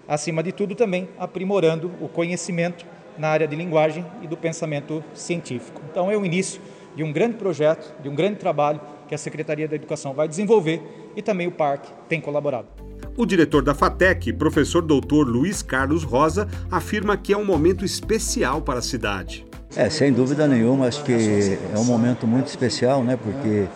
Acima 0.08 0.42
de 0.42 0.52
tudo, 0.52 0.74
também 0.74 1.06
aprimorando 1.18 1.92
o 2.00 2.08
conhecimento 2.08 2.86
na 3.18 3.28
área 3.28 3.46
de 3.46 3.54
linguagem 3.54 4.06
e 4.22 4.26
do 4.26 4.38
pensamento 4.38 5.04
científico. 5.12 5.82
Então, 5.90 6.10
é 6.10 6.16
o 6.16 6.24
início 6.24 6.62
de 6.96 7.02
um 7.02 7.12
grande 7.12 7.36
projeto, 7.36 7.94
de 8.00 8.08
um 8.08 8.14
grande 8.14 8.36
trabalho 8.36 8.80
que 9.06 9.14
a 9.14 9.18
Secretaria 9.18 9.68
da 9.68 9.76
Educação 9.76 10.14
vai 10.14 10.26
desenvolver 10.26 10.80
e 11.14 11.20
também 11.20 11.46
o 11.46 11.52
parque 11.52 11.92
tem 12.08 12.22
colaborado. 12.22 12.68
O 13.16 13.24
diretor 13.24 13.62
da 13.62 13.74
FATEC, 13.74 14.32
professor 14.34 14.82
doutor 14.82 15.26
Luiz 15.26 15.62
Carlos 15.62 16.04
Rosa, 16.04 16.46
afirma 16.70 17.16
que 17.16 17.32
é 17.32 17.36
um 17.36 17.44
momento 17.44 17.82
especial 17.82 18.60
para 18.60 18.80
a 18.80 18.82
cidade. 18.82 19.46
É, 19.74 19.88
sem 19.88 20.12
dúvida 20.12 20.46
nenhuma, 20.46 20.86
acho 20.86 21.02
que 21.02 21.12
é 21.12 21.78
um 21.78 21.84
momento 21.84 22.26
muito 22.26 22.48
especial, 22.48 23.02
né? 23.02 23.16
Porque 23.16 23.66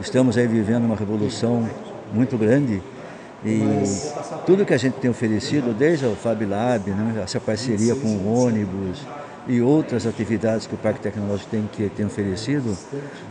estamos 0.00 0.38
aí 0.38 0.46
vivendo 0.46 0.84
uma 0.84 0.96
revolução 0.96 1.68
muito 2.14 2.38
grande 2.38 2.82
e 3.44 3.60
tudo 4.46 4.64
que 4.64 4.74
a 4.74 4.78
gente 4.78 4.94
tem 4.94 5.10
oferecido, 5.10 5.74
desde 5.74 6.06
o 6.06 6.16
Fab 6.16 6.44
Lab, 6.44 6.90
né? 6.90 7.20
essa 7.22 7.38
parceria 7.38 7.94
com 7.94 8.08
o 8.08 8.32
ônibus, 8.32 9.06
e 9.48 9.62
outras 9.62 10.06
atividades 10.06 10.66
que 10.66 10.74
o 10.74 10.78
Parque 10.78 11.00
Tecnológico 11.00 11.50
tem, 11.50 11.66
que 11.72 11.88
tem 11.88 12.04
oferecido 12.04 12.76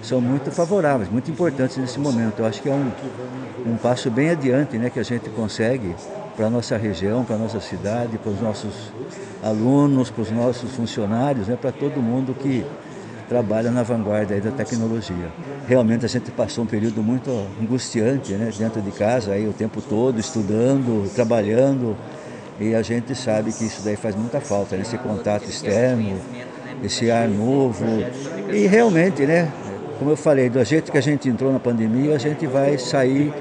são 0.01 0.19
muito 0.19 0.51
favoráveis, 0.51 1.09
muito 1.09 1.29
importantes 1.29 1.77
nesse 1.77 1.99
momento. 1.99 2.39
Eu 2.39 2.45
acho 2.45 2.61
que 2.61 2.67
é 2.67 2.73
um, 2.73 2.91
um 3.65 3.77
passo 3.77 4.09
bem 4.09 4.31
adiante 4.31 4.77
né, 4.79 4.89
que 4.89 4.99
a 4.99 5.03
gente 5.03 5.29
consegue 5.29 5.95
para 6.35 6.47
a 6.47 6.49
nossa 6.49 6.75
região, 6.75 7.23
para 7.23 7.35
a 7.35 7.39
nossa 7.39 7.59
cidade, 7.61 8.17
para 8.17 8.31
os 8.31 8.41
nossos 8.41 8.91
alunos, 9.43 10.09
para 10.09 10.23
os 10.23 10.31
nossos 10.31 10.71
funcionários, 10.71 11.47
né, 11.47 11.55
para 11.55 11.71
todo 11.71 12.01
mundo 12.01 12.33
que 12.33 12.65
trabalha 13.29 13.69
na 13.69 13.83
vanguarda 13.83 14.39
da 14.39 14.51
tecnologia. 14.51 15.29
Realmente 15.67 16.05
a 16.05 16.09
gente 16.09 16.31
passou 16.31 16.63
um 16.63 16.67
período 16.67 17.03
muito 17.03 17.29
angustiante 17.61 18.33
né, 18.33 18.51
dentro 18.57 18.81
de 18.81 18.91
casa, 18.91 19.33
aí, 19.33 19.47
o 19.47 19.53
tempo 19.53 19.81
todo, 19.81 20.19
estudando, 20.19 21.11
trabalhando, 21.13 21.95
e 22.59 22.73
a 22.73 22.81
gente 22.81 23.13
sabe 23.15 23.51
que 23.51 23.65
isso 23.65 23.83
daí 23.83 23.95
faz 23.95 24.15
muita 24.15 24.39
falta, 24.41 24.75
né? 24.75 24.81
esse 24.81 24.97
contato 24.97 25.47
externo, 25.47 26.19
esse 26.83 27.11
ar 27.11 27.27
novo. 27.27 27.85
E 28.51 28.65
realmente, 28.67 29.25
né? 29.25 29.51
Como 29.99 30.11
eu 30.11 30.17
falei, 30.17 30.49
do 30.49 30.63
jeito 30.63 30.91
que 30.91 30.97
a 30.97 31.01
gente 31.01 31.27
entrou 31.27 31.51
na 31.51 31.59
pandemia, 31.59 32.15
a 32.15 32.19
gente 32.19 32.45
vai 32.45 32.77
sair 32.77 33.33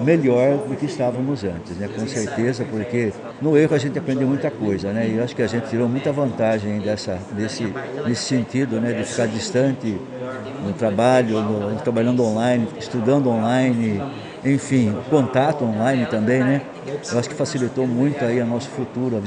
melhor 0.00 0.58
do 0.58 0.76
que 0.76 0.86
estávamos 0.86 1.44
antes, 1.44 1.76
né? 1.76 1.88
Com 1.88 2.06
certeza, 2.06 2.64
porque 2.64 3.12
no 3.42 3.56
erro 3.56 3.74
a 3.74 3.78
gente 3.78 3.98
aprendeu 3.98 4.26
muita 4.26 4.50
coisa, 4.50 4.92
né? 4.92 5.08
E 5.08 5.16
eu 5.16 5.24
acho 5.24 5.34
que 5.34 5.42
a 5.42 5.46
gente 5.46 5.68
tirou 5.68 5.88
muita 5.88 6.12
vantagem 6.12 6.78
dessa, 6.78 7.18
desse, 7.32 7.72
nesse 8.06 8.22
sentido, 8.22 8.80
né? 8.80 8.92
De 8.92 9.04
ficar 9.04 9.26
distante 9.26 9.98
no 10.64 10.72
trabalho, 10.72 11.40
no, 11.40 11.76
trabalhando 11.80 12.22
online, 12.24 12.68
estudando 12.78 13.28
online, 13.28 14.00
enfim, 14.44 14.94
contato 15.10 15.64
online 15.64 16.06
também, 16.06 16.40
né? 16.40 16.62
Eu 17.10 17.18
acho 17.18 17.28
que 17.28 17.34
facilitou 17.34 17.86
muito 17.86 18.24
aí 18.24 18.40
o 18.40 18.46
nosso 18.46 18.68
futuro, 18.70 19.20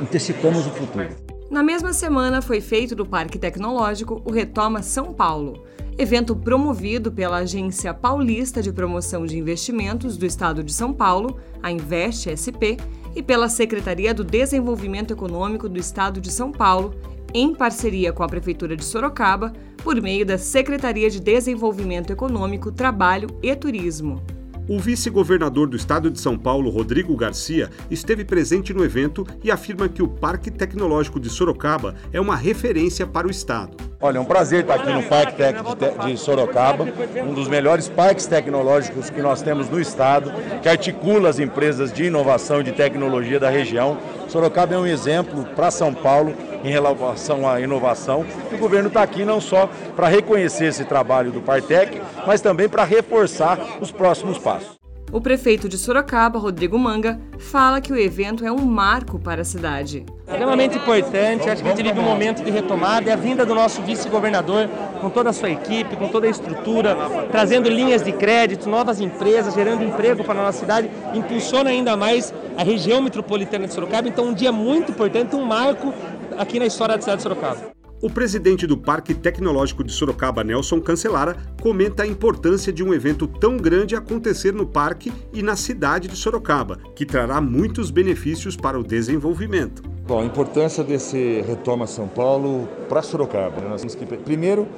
antecipamos 0.00 0.66
o 0.66 0.70
futuro. 0.70 1.08
Na 1.50 1.62
mesma 1.62 1.92
semana 1.92 2.42
foi 2.42 2.60
feito 2.60 2.94
do 2.94 3.06
Parque 3.06 3.38
Tecnológico 3.38 4.20
o 4.24 4.32
Retoma 4.32 4.82
São 4.82 5.12
Paulo, 5.12 5.64
evento 5.96 6.34
promovido 6.34 7.10
pela 7.10 7.38
Agência 7.38 7.94
Paulista 7.94 8.60
de 8.60 8.72
Promoção 8.72 9.24
de 9.24 9.38
Investimentos 9.38 10.16
do 10.16 10.26
Estado 10.26 10.62
de 10.62 10.72
São 10.72 10.92
Paulo, 10.92 11.38
a 11.62 11.70
Invest 11.70 12.28
SP, 12.34 12.76
e 13.14 13.22
pela 13.22 13.48
Secretaria 13.48 14.12
do 14.12 14.22
Desenvolvimento 14.22 15.12
Econômico 15.12 15.68
do 15.68 15.78
Estado 15.78 16.20
de 16.20 16.30
São 16.30 16.52
Paulo, 16.52 16.94
em 17.32 17.54
parceria 17.54 18.12
com 18.12 18.22
a 18.22 18.28
Prefeitura 18.28 18.76
de 18.76 18.84
Sorocaba, 18.84 19.52
por 19.82 20.00
meio 20.00 20.26
da 20.26 20.38
Secretaria 20.38 21.08
de 21.08 21.20
Desenvolvimento 21.20 22.12
Econômico, 22.12 22.72
Trabalho 22.72 23.28
e 23.42 23.54
Turismo. 23.54 24.22
O 24.68 24.80
vice-governador 24.80 25.68
do 25.68 25.76
estado 25.76 26.10
de 26.10 26.18
São 26.18 26.36
Paulo, 26.36 26.70
Rodrigo 26.70 27.14
Garcia, 27.16 27.70
esteve 27.88 28.24
presente 28.24 28.74
no 28.74 28.84
evento 28.84 29.24
e 29.44 29.48
afirma 29.48 29.88
que 29.88 30.02
o 30.02 30.08
Parque 30.08 30.50
Tecnológico 30.50 31.20
de 31.20 31.30
Sorocaba 31.30 31.94
é 32.12 32.20
uma 32.20 32.34
referência 32.34 33.06
para 33.06 33.28
o 33.28 33.30
estado. 33.30 33.76
Olha, 34.00 34.18
é 34.18 34.20
um 34.20 34.24
prazer 34.24 34.62
estar 34.62 34.74
aqui 34.74 34.92
no 34.92 35.04
Parque 35.04 35.36
Técnico 35.36 35.76
de 36.04 36.16
Sorocaba, 36.16 36.84
um 37.24 37.32
dos 37.32 37.46
melhores 37.46 37.88
parques 37.88 38.26
tecnológicos 38.26 39.08
que 39.08 39.22
nós 39.22 39.40
temos 39.40 39.70
no 39.70 39.80
estado, 39.80 40.32
que 40.60 40.68
articula 40.68 41.28
as 41.28 41.38
empresas 41.38 41.92
de 41.92 42.06
inovação 42.06 42.60
e 42.60 42.64
de 42.64 42.72
tecnologia 42.72 43.38
da 43.38 43.48
região. 43.48 43.96
Sorocaba 44.36 44.74
é 44.74 44.78
um 44.78 44.86
exemplo 44.86 45.46
para 45.56 45.70
São 45.70 45.94
Paulo 45.94 46.34
em 46.62 46.70
relação 46.70 47.48
à 47.48 47.58
inovação. 47.58 48.26
E 48.52 48.54
o 48.54 48.58
governo 48.58 48.88
está 48.88 49.02
aqui 49.02 49.24
não 49.24 49.40
só 49.40 49.66
para 49.96 50.08
reconhecer 50.08 50.66
esse 50.66 50.84
trabalho 50.84 51.32
do 51.32 51.40
Partec, 51.40 52.02
mas 52.26 52.42
também 52.42 52.68
para 52.68 52.84
reforçar 52.84 53.58
os 53.80 53.90
próximos 53.90 54.36
passos. 54.36 54.75
O 55.12 55.20
prefeito 55.20 55.68
de 55.68 55.78
Sorocaba, 55.78 56.36
Rodrigo 56.36 56.76
Manga, 56.76 57.20
fala 57.38 57.80
que 57.80 57.92
o 57.92 57.98
evento 57.98 58.44
é 58.44 58.50
um 58.50 58.64
marco 58.64 59.20
para 59.20 59.42
a 59.42 59.44
cidade. 59.44 60.04
Extremamente 60.26 60.76
importante, 60.76 61.48
acho 61.48 61.62
que 61.62 61.68
a 61.68 61.74
gente 61.74 61.84
vive 61.84 62.00
um 62.00 62.02
momento 62.02 62.42
de 62.42 62.50
retomada 62.50 63.08
e 63.08 63.12
a 63.12 63.16
vinda 63.16 63.46
do 63.46 63.54
nosso 63.54 63.80
vice-governador 63.82 64.68
com 65.00 65.08
toda 65.08 65.30
a 65.30 65.32
sua 65.32 65.48
equipe, 65.48 65.94
com 65.94 66.08
toda 66.08 66.26
a 66.26 66.30
estrutura, 66.30 66.96
trazendo 67.30 67.68
linhas 67.70 68.02
de 68.02 68.10
crédito, 68.10 68.68
novas 68.68 69.00
empresas, 69.00 69.54
gerando 69.54 69.84
emprego 69.84 70.24
para 70.24 70.40
a 70.40 70.42
nossa 70.42 70.58
cidade, 70.58 70.90
impulsiona 71.14 71.70
ainda 71.70 71.96
mais 71.96 72.34
a 72.56 72.64
região 72.64 73.00
metropolitana 73.00 73.68
de 73.68 73.74
Sorocaba. 73.74 74.08
Então, 74.08 74.26
um 74.26 74.34
dia 74.34 74.50
muito 74.50 74.90
importante, 74.90 75.36
um 75.36 75.44
marco 75.44 75.94
aqui 76.36 76.58
na 76.58 76.66
história 76.66 76.96
da 76.96 77.00
cidade 77.00 77.18
de 77.18 77.22
Sorocaba. 77.22 77.75
O 78.02 78.10
presidente 78.10 78.66
do 78.66 78.76
Parque 78.76 79.14
Tecnológico 79.14 79.82
de 79.82 79.90
Sorocaba, 79.90 80.44
Nelson 80.44 80.82
Cancelara, 80.82 81.34
comenta 81.62 82.02
a 82.02 82.06
importância 82.06 82.70
de 82.70 82.84
um 82.84 82.92
evento 82.92 83.26
tão 83.26 83.56
grande 83.56 83.96
acontecer 83.96 84.52
no 84.52 84.66
parque 84.66 85.10
e 85.32 85.42
na 85.42 85.56
cidade 85.56 86.06
de 86.06 86.14
Sorocaba, 86.14 86.78
que 86.94 87.06
trará 87.06 87.40
muitos 87.40 87.90
benefícios 87.90 88.54
para 88.54 88.78
o 88.78 88.84
desenvolvimento. 88.84 89.82
Bom, 90.06 90.20
a 90.20 90.24
importância 90.26 90.84
desse 90.84 91.42
Retoma 91.46 91.86
São 91.86 92.06
Paulo 92.06 92.68
para 92.86 93.00
Sorocaba. 93.00 93.62
Né? 93.62 93.68
Nós 93.70 93.80
temos 93.80 93.94
que, 93.94 94.04
primeiro, 94.04 94.68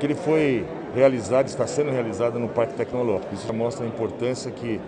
que 0.00 0.06
ele 0.06 0.16
foi 0.16 0.66
realizado, 0.96 1.46
está 1.46 1.68
sendo 1.68 1.92
realizado 1.92 2.40
no 2.40 2.48
Parque 2.48 2.74
Tecnológico. 2.74 3.32
Isso 3.36 3.54
mostra 3.54 3.84
a 3.84 3.88
importância 3.88 4.50
que 4.50 4.80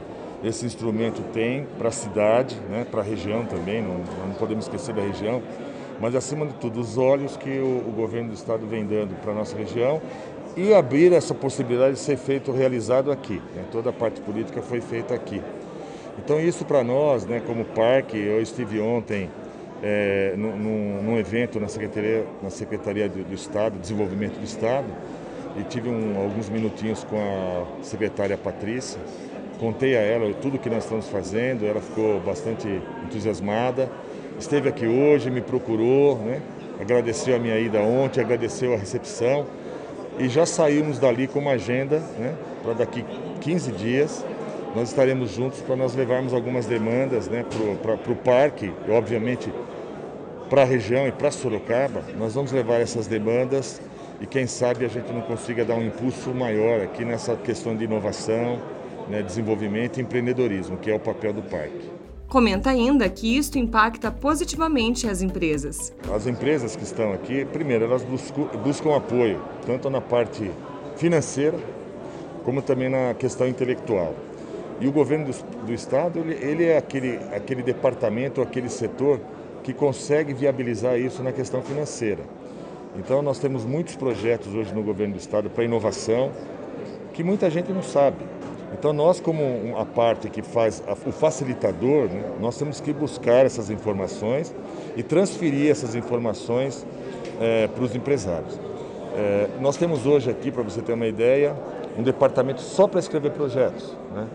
esse 0.43 0.67
instrumento 0.67 1.23
tem 1.33 1.67
para 1.79 1.89
a 1.89 1.93
cidade, 1.93 2.57
né? 2.69 2.85
para 2.91 3.01
a 3.01 3.05
região 3.05 3.45
também, 3.47 3.81
não, 3.81 3.99
não 4.27 4.35
podemos 4.35 4.65
esquecer 4.65 4.93
da 4.93 5.03
região 5.03 5.41
mas 6.01 6.15
acima 6.15 6.47
de 6.47 6.55
tudo 6.55 6.81
os 6.81 6.99
olhos 6.99 7.37
que 7.37 7.59
o, 7.59 7.89
o 7.89 7.93
governo 7.95 8.29
do 8.29 8.35
estado 8.35 8.67
vem 8.67 8.85
dando 8.85 9.15
para 9.21 9.33
a 9.33 9.35
nossa 9.35 9.57
região 9.57 10.01
e 10.57 10.73
abrir 10.73 11.13
essa 11.13 11.35
possibilidade 11.35 11.95
de 11.95 12.01
ser 12.01 12.17
feito, 12.17 12.51
realizado 12.51 13.13
aqui. 13.13 13.43
Né? 13.55 13.65
Toda 13.71 13.91
a 13.91 13.93
parte 13.93 14.21
política 14.21 14.63
foi 14.63 14.81
feita 14.81 15.15
aqui. 15.15 15.43
Então 16.19 16.41
isso 16.41 16.65
para 16.65 16.83
nós, 16.83 17.27
né, 17.27 17.43
como 17.47 17.65
parque, 17.65 18.17
eu 18.17 18.41
estive 18.41 18.81
ontem 18.81 19.29
é, 19.83 20.35
num, 20.37 21.03
num, 21.03 21.19
evento 21.19 21.61
na 21.61 21.69
Secretaria, 21.69 22.25
na 22.43 22.49
Secretaria 22.49 23.07
do, 23.07 23.23
do, 23.23 23.35
Estado, 23.35 23.79
Desenvolvimento 23.79 24.39
do 24.39 24.45
Estado, 24.45 24.87
e 25.59 25.63
tive 25.65 25.91
um, 25.91 26.19
alguns 26.19 26.49
minutinhos 26.49 27.05
com 27.05 27.17
a 27.17 27.85
secretária 27.85 28.37
Patrícia. 28.39 28.99
Contei 29.61 29.95
a 29.95 30.01
ela 30.01 30.33
tudo 30.35 30.59
que 30.59 30.71
nós 30.71 30.85
estamos 30.85 31.09
fazendo, 31.09 31.67
ela 31.67 31.81
ficou 31.81 32.19
bastante 32.21 32.67
entusiasmada 33.05 33.91
esteve 34.39 34.69
aqui 34.69 34.87
hoje, 34.87 35.31
me 35.31 35.41
procurou, 35.41 36.19
né? 36.19 36.41
agradeceu 36.81 37.37
a 37.37 37.39
minha 37.39 37.59
ida 37.59 37.81
ontem, 37.81 38.21
agradeceu 38.21 38.75
a 38.75 38.77
recepção 38.77 39.47
e 40.19 40.29
já 40.29 40.47
saímos 40.47 40.99
dali 40.99 41.27
com 41.27 41.39
uma 41.39 41.53
agenda 41.53 41.99
né? 42.19 42.35
para 42.63 42.75
daqui 42.75 43.05
15 43.41 43.73
dias 43.73 44.25
nós 44.75 44.91
estaremos 44.91 45.31
juntos 45.31 45.61
para 45.61 45.75
nós 45.75 45.95
levarmos 45.95 46.35
algumas 46.35 46.67
demandas 46.67 47.29
né? 47.29 47.45
para 47.83 48.13
o 48.13 48.17
parque 48.17 48.71
e 48.87 48.91
obviamente 48.91 49.51
para 50.51 50.63
a 50.63 50.65
região 50.65 51.09
e 51.09 51.13
para 51.13 51.31
Sorocaba. 51.31 52.03
Nós 52.17 52.35
vamos 52.35 52.53
levar 52.53 52.81
essas 52.81 53.07
demandas 53.07 53.81
e 54.21 54.27
quem 54.27 54.47
sabe 54.47 54.85
a 54.85 54.89
gente 54.89 55.13
não 55.13 55.23
consiga 55.23 55.65
dar 55.65 55.75
um 55.75 55.87
impulso 55.87 56.31
maior 56.31 56.83
aqui 56.83 57.05
nessa 57.05 57.35
questão 57.37 57.75
de 57.75 57.85
inovação, 57.85 58.61
né? 59.09 59.23
desenvolvimento 59.23 59.99
e 59.99 60.03
empreendedorismo, 60.03 60.77
que 60.77 60.91
é 60.91 60.95
o 60.95 61.01
papel 61.01 61.33
do 61.33 61.43
parque. 61.43 61.96
Comenta 62.29 62.71
ainda 62.71 63.09
que 63.09 63.37
isto 63.37 63.57
impacta 63.57 64.11
positivamente 64.11 65.09
as 65.09 65.23
empresas. 65.23 65.95
As 66.13 66.27
empresas 66.27 66.75
que 66.75 66.83
estão 66.83 67.13
aqui, 67.13 67.45
primeiro, 67.45 67.85
elas 67.85 68.03
buscam, 68.03 68.47
buscam 68.65 68.97
apoio, 68.97 69.41
tanto 69.65 69.89
na 69.89 70.01
parte 70.01 70.51
financeira, 70.97 71.57
como 72.45 72.61
também 72.61 72.89
na 72.89 73.15
questão 73.15 73.47
intelectual. 73.47 74.13
E 74.81 74.89
o 74.89 74.93
governo 74.93 75.27
do, 75.27 75.67
do 75.67 75.73
Estado, 75.73 76.19
ele, 76.19 76.35
ele, 76.35 76.65
é 76.65 76.77
aquele, 76.77 77.19
aquele 77.33 77.63
departamento, 77.63 78.43
aquele 78.43 78.69
setor 78.69 79.21
que 79.63 79.73
consegue 79.73 80.35
viabilizar 80.35 80.99
isso 80.99 81.23
na 81.23 81.33
questão 81.33 81.63
financeira. 81.63 82.23
Então, 82.99 83.23
nós 83.23 83.39
temos 83.39 83.65
muitos 83.65 83.95
projetos 83.95 84.53
hoje 84.53 84.75
no 84.75 84.83
governo 84.83 85.15
do 85.15 85.21
Estado 85.21 85.49
para 85.49 85.65
inovação, 85.65 86.33
que 87.13 87.23
muita 87.23 87.49
gente 87.49 87.73
não 87.73 87.83
sabe. 87.83 88.17
Então 88.73 88.93
nós, 88.93 89.21
como 89.21 89.77
a 89.77 89.85
parte 89.85 90.29
que 90.29 90.43
faz 90.43 90.83
o 91.07 91.13
facilitador, 91.13 92.09
né, 92.09 92.23
nós 92.41 92.59
temos 92.59 92.81
que 92.81 92.93
buscar 92.93 93.47
essas 93.47 93.71
informações 93.71 94.55
e 94.97 95.03
transferir 95.03 95.71
essas 95.71 95.95
informações 95.95 96.87
é, 97.41 97.69
para 97.69 97.85
os 97.85 97.95
empresários. 97.95 98.59
É, 99.15 99.49
nós 99.61 99.77
temos 99.77 100.05
hoje 100.05 100.31
aqui, 100.31 100.51
para 100.51 100.63
você 100.63 100.83
ter 100.83 100.93
uma 100.93 101.07
ideia, 101.07 101.57
um 101.97 102.03
departamento 102.03 102.61
só 102.61 102.87
para 102.87 103.01
escrever 103.01 103.31
projetos. 103.33 103.97
Né? 104.15 104.27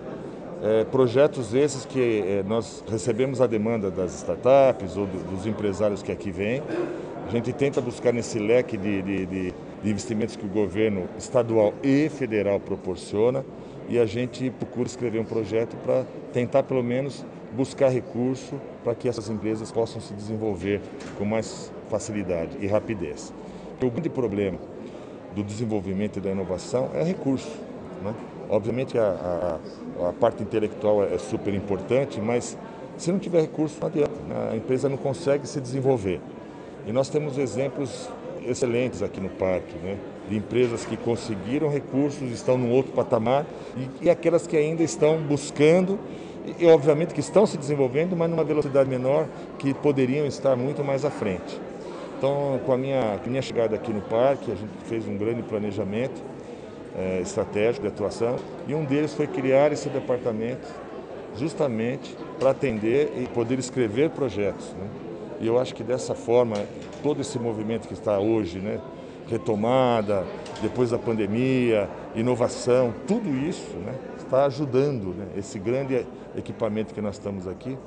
É, 0.63 0.83
projetos 0.85 1.53
esses 1.53 1.85
que 1.85 2.23
é, 2.25 2.43
nós 2.47 2.83
recebemos 2.89 3.41
a 3.41 3.47
demanda 3.47 3.91
das 3.91 4.13
startups 4.15 4.95
ou 4.95 5.05
do, 5.05 5.23
dos 5.35 5.45
empresários 5.45 6.01
que 6.01 6.11
aqui 6.11 6.31
vêm. 6.31 6.63
A 7.27 7.31
gente 7.31 7.53
tenta 7.53 7.79
buscar 7.79 8.13
nesse 8.13 8.39
leque 8.39 8.77
de, 8.77 9.01
de, 9.01 9.25
de, 9.25 9.53
de 9.83 9.89
investimentos 9.89 10.35
que 10.35 10.45
o 10.45 10.50
governo 10.50 11.07
estadual 11.17 11.73
e 11.83 12.09
federal 12.09 12.59
proporciona 12.59 13.45
e 13.91 14.00
a 14.00 14.05
gente 14.05 14.50
procura 14.51 14.88
escrever 14.88 15.19
um 15.19 15.25
projeto 15.25 15.75
para 15.83 16.05
tentar 16.31 16.63
pelo 16.63 16.81
menos 16.81 17.25
buscar 17.51 17.89
recurso 17.89 18.55
para 18.86 18.95
que 18.95 19.10
essas 19.10 19.29
empresas 19.29 19.69
possam 19.69 20.00
se 20.00 20.13
desenvolver 20.13 20.79
com 21.17 21.25
mais 21.25 21.69
facilidade 21.89 22.51
e 22.62 22.67
rapidez. 22.67 23.33
O 23.83 23.89
grande 23.91 24.10
problema 24.10 24.57
do 25.36 25.43
desenvolvimento 25.43 26.19
e 26.19 26.21
da 26.21 26.31
inovação 26.31 26.89
é 26.93 27.03
recurso. 27.03 27.51
Né? 28.01 28.15
Obviamente 28.50 28.98
a, 28.98 29.60
a, 30.00 30.07
a, 30.07 30.13
parte 30.13 30.41
intelectual 30.41 31.03
é 31.03 31.17
super 31.17 31.53
importante, 31.53 32.21
mas 32.21 32.57
se 32.98 33.12
não 33.12 33.19
tiver 33.19 33.41
recurso 33.41 33.77
não 33.81 33.89
adianta, 33.89 34.21
né? 34.25 34.51
a 34.53 34.55
empresa 34.55 34.88
não 34.88 34.95
consegue 34.95 35.45
se 35.45 35.60
desenvolver. 35.60 36.21
E 36.88 36.93
nós 36.93 37.10
temos 37.10 37.38
exemplos 37.38 38.10
excelentes 38.45 39.01
aqui 39.01 39.19
no 39.19 39.29
parque, 39.29 39.75
né? 39.77 39.98
de 40.29 40.38
empresas 40.38 40.86
que 40.86 40.95
conseguiram 40.95 41.69
recursos, 41.69 42.31
estão 42.31 42.57
num 42.57 42.71
outro 42.71 42.91
patamar, 42.93 43.45
e, 43.75 44.05
e 44.05 44.10
aquelas 44.10 44.48
que 44.48 44.55
ainda 44.55 44.83
estão 44.83 45.17
buscando 45.17 46.00
e, 46.60 46.65
obviamente 46.65 47.13
que 47.13 47.19
estão 47.19 47.45
se 47.45 47.57
desenvolvendo, 47.57 48.15
mas 48.15 48.29
numa 48.29 48.43
velocidade 48.43 48.89
menor, 48.89 49.27
que 49.60 49.74
poderiam 49.74 50.25
estar 50.25 50.55
muito 50.55 50.83
mais 50.83 51.05
à 51.05 51.12
frente. 51.12 51.60
Então, 52.17 52.60
com 52.65 52.74
a 52.74 52.77
minha, 52.77 53.19
com 53.19 53.25
a 53.25 53.29
minha 53.29 53.41
chegada 53.41 53.75
aqui 53.75 53.91
no 53.91 54.01
parque, 54.01 54.51
a 54.51 54.55
gente 54.55 54.71
fez 54.86 55.07
um 55.07 55.17
grande 55.17 55.41
planejamento 55.43 56.21
é, 56.98 57.19
estratégico 57.21 57.81
de 57.81 57.88
atuação 57.88 58.36
e 58.67 58.75
um 58.75 58.83
deles 58.83 59.13
foi 59.13 59.27
criar 59.27 59.71
esse 59.71 59.89
departamento 59.89 60.67
justamente 61.38 62.15
para 62.39 62.51
atender 62.51 63.13
e 63.17 63.27
poder 63.27 63.57
escrever 63.57 64.10
projetos. 64.10 64.74
Né? 64.74 65.11
E 65.41 65.48
eu 65.48 65.60
acho 65.60 65.74
que 65.74 65.83
dessa 65.83 66.13
forma, 66.13 66.55
todo 67.01 67.19
esse 67.21 67.39
movimento 67.39 67.88
que 67.88 67.93
está 67.93 68.19
hoje, 68.19 68.60
né, 68.60 68.79
retomada, 69.27 70.24
depois 70.62 70.91
da 70.91 71.00
pandemia, 71.00 71.89
inovação, 72.15 72.93
tudo 73.07 73.29
isso 73.29 73.75
né, 73.77 73.95
está 74.17 74.45
ajudando 74.45 75.15
né, 75.15 75.27
esse 75.36 75.57
grande 75.57 76.05
equipamento 76.38 76.93
que 76.93 77.01
nós 77.01 77.15
estamos 77.15 77.48
aqui 77.48 77.77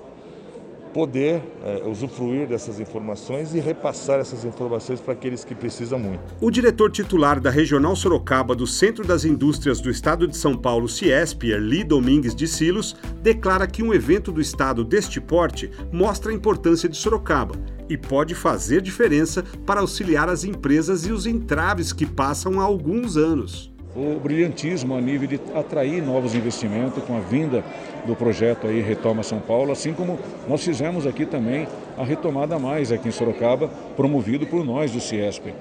poder 0.94 1.42
é, 1.64 1.82
usufruir 1.86 2.46
dessas 2.46 2.78
informações 2.78 3.52
e 3.52 3.58
repassar 3.58 4.20
essas 4.20 4.44
informações 4.44 5.00
para 5.00 5.12
aqueles 5.12 5.44
que 5.44 5.54
precisam 5.54 5.98
muito. 5.98 6.22
O 6.40 6.52
diretor 6.52 6.90
titular 6.90 7.40
da 7.40 7.50
Regional 7.50 7.96
Sorocaba 7.96 8.54
do 8.54 8.66
Centro 8.66 9.04
das 9.04 9.24
Indústrias 9.24 9.80
do 9.80 9.90
Estado 9.90 10.28
de 10.28 10.36
São 10.36 10.56
Paulo, 10.56 10.88
Ciesp, 10.88 11.50
Erli 11.50 11.82
Domingues 11.82 12.34
de 12.34 12.46
Silos, 12.46 12.94
declara 13.20 13.66
que 13.66 13.82
um 13.82 13.92
evento 13.92 14.30
do 14.30 14.40
Estado 14.40 14.84
deste 14.84 15.20
porte 15.20 15.68
mostra 15.92 16.30
a 16.30 16.34
importância 16.34 16.88
de 16.88 16.96
Sorocaba 16.96 17.56
e 17.88 17.98
pode 17.98 18.34
fazer 18.34 18.80
diferença 18.80 19.42
para 19.66 19.80
auxiliar 19.80 20.28
as 20.28 20.44
empresas 20.44 21.04
e 21.04 21.12
os 21.12 21.26
entraves 21.26 21.92
que 21.92 22.06
passam 22.06 22.60
há 22.60 22.62
alguns 22.62 23.16
anos 23.16 23.73
o 23.96 24.18
brilhantismo 24.18 24.94
a 24.96 25.00
nível 25.00 25.28
de 25.28 25.40
atrair 25.54 26.02
novos 26.02 26.34
investimentos 26.34 27.02
com 27.04 27.16
a 27.16 27.20
vinda 27.20 27.64
do 28.04 28.16
projeto 28.16 28.66
aí 28.66 28.80
Retoma 28.80 29.22
São 29.22 29.38
Paulo, 29.38 29.70
assim 29.70 29.92
como 29.92 30.18
nós 30.48 30.64
fizemos 30.64 31.06
aqui 31.06 31.24
também 31.24 31.68
a 31.96 32.04
retomada 32.04 32.58
mais 32.58 32.90
aqui 32.90 33.08
em 33.08 33.12
Sorocaba, 33.12 33.70
promovido 33.96 34.46
por 34.46 34.64
nós 34.64 34.90
do 34.90 35.00
Ciesp. 35.00 35.54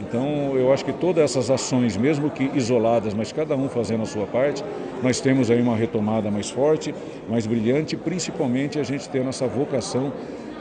Então, 0.00 0.56
eu 0.56 0.72
acho 0.72 0.84
que 0.84 0.92
todas 0.92 1.24
essas 1.24 1.50
ações, 1.50 1.96
mesmo 1.96 2.30
que 2.30 2.50
isoladas, 2.54 3.14
mas 3.14 3.32
cada 3.32 3.56
um 3.56 3.68
fazendo 3.68 4.02
a 4.02 4.06
sua 4.06 4.26
parte, 4.26 4.62
nós 5.02 5.20
temos 5.20 5.50
aí 5.50 5.60
uma 5.60 5.74
retomada 5.74 6.30
mais 6.30 6.48
forte, 6.48 6.94
mais 7.28 7.46
brilhante, 7.46 7.96
principalmente 7.96 8.78
a 8.78 8.84
gente 8.84 9.08
tendo 9.08 9.28
essa 9.28 9.46
vocação 9.46 10.12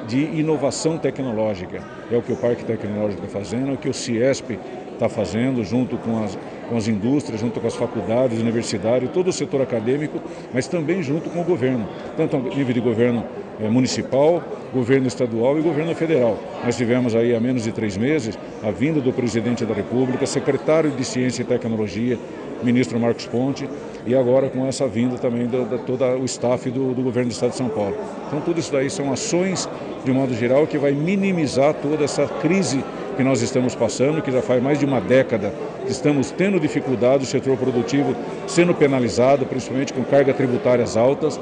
de 0.07 0.19
inovação 0.19 0.97
tecnológica. 0.97 1.83
É 2.11 2.17
o 2.17 2.21
que 2.21 2.31
o 2.31 2.35
Parque 2.35 2.63
Tecnológico 2.63 3.25
está 3.25 3.39
fazendo, 3.39 3.71
é 3.71 3.73
o 3.73 3.77
que 3.77 3.89
o 3.89 3.93
Ciesp 3.93 4.57
está 4.93 5.07
fazendo, 5.07 5.63
junto 5.63 5.97
com 5.97 6.23
as, 6.23 6.37
com 6.69 6.77
as 6.77 6.87
indústrias, 6.87 7.39
junto 7.39 7.59
com 7.59 7.67
as 7.67 7.75
faculdades, 7.75 8.39
universidades, 8.39 9.09
todo 9.11 9.29
o 9.29 9.33
setor 9.33 9.61
acadêmico, 9.61 10.19
mas 10.53 10.67
também 10.67 11.01
junto 11.01 11.29
com 11.29 11.41
o 11.41 11.43
governo, 11.43 11.87
tanto 12.15 12.35
a 12.35 12.39
nível 12.39 12.73
de 12.73 12.79
governo 12.79 13.23
eh, 13.59 13.69
municipal, 13.69 14.43
governo 14.73 15.07
estadual 15.07 15.57
e 15.57 15.61
governo 15.61 15.95
federal. 15.95 16.37
Nós 16.63 16.75
tivemos 16.75 17.15
aí 17.15 17.35
há 17.35 17.39
menos 17.39 17.63
de 17.63 17.71
três 17.71 17.97
meses 17.97 18.37
a 18.63 18.71
vinda 18.71 18.99
do 18.99 19.11
presidente 19.13 19.65
da 19.65 19.73
República, 19.73 20.25
secretário 20.25 20.91
de 20.91 21.03
Ciência 21.03 21.41
e 21.41 21.45
Tecnologia, 21.45 22.17
ministro 22.63 22.99
Marcos 22.99 23.25
Ponte, 23.25 23.69
e 24.05 24.15
agora 24.15 24.49
com 24.49 24.65
essa 24.65 24.87
vinda 24.87 25.17
também 25.17 25.47
de, 25.47 25.63
de 25.65 25.77
todo 25.79 26.03
o 26.03 26.25
staff 26.25 26.69
do, 26.69 26.93
do, 26.93 27.01
governo 27.01 27.29
do 27.29 27.33
Estado 27.33 27.51
de 27.51 27.57
São 27.57 27.69
Paulo. 27.69 27.95
Então 28.27 28.41
tudo 28.41 28.59
isso 28.59 28.71
daí 28.71 28.89
são 28.89 29.11
ações, 29.11 29.69
de 30.03 30.11
modo 30.11 30.33
geral, 30.33 30.65
que 30.65 30.77
vai 30.77 30.91
minimizar 30.91 31.73
toda 31.73 32.03
essa 32.03 32.25
crise 32.25 32.83
que 33.17 33.23
nós 33.23 33.41
estamos 33.41 33.75
passando, 33.75 34.21
que 34.21 34.31
já 34.31 34.41
faz 34.41 34.63
mais 34.63 34.79
de 34.79 34.85
uma 34.85 35.01
década 35.01 35.51
que 35.85 35.91
estamos 35.91 36.31
tendo 36.31 36.59
dificuldade, 36.59 37.23
o 37.23 37.27
setor 37.27 37.57
produtivo 37.57 38.15
sendo 38.47 38.73
penalizado, 38.73 39.45
principalmente 39.45 39.91
com 39.91 40.03
cargas 40.03 40.37
tributárias 40.37 40.95
altas, 40.95 41.39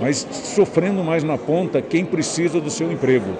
mas 0.00 0.26
sofrendo 0.32 1.02
mais 1.04 1.22
na 1.22 1.38
ponta 1.38 1.80
quem 1.80 2.04
precisa 2.04 2.60
do 2.60 2.68
seu 2.68 2.90
emprego. 2.92 3.30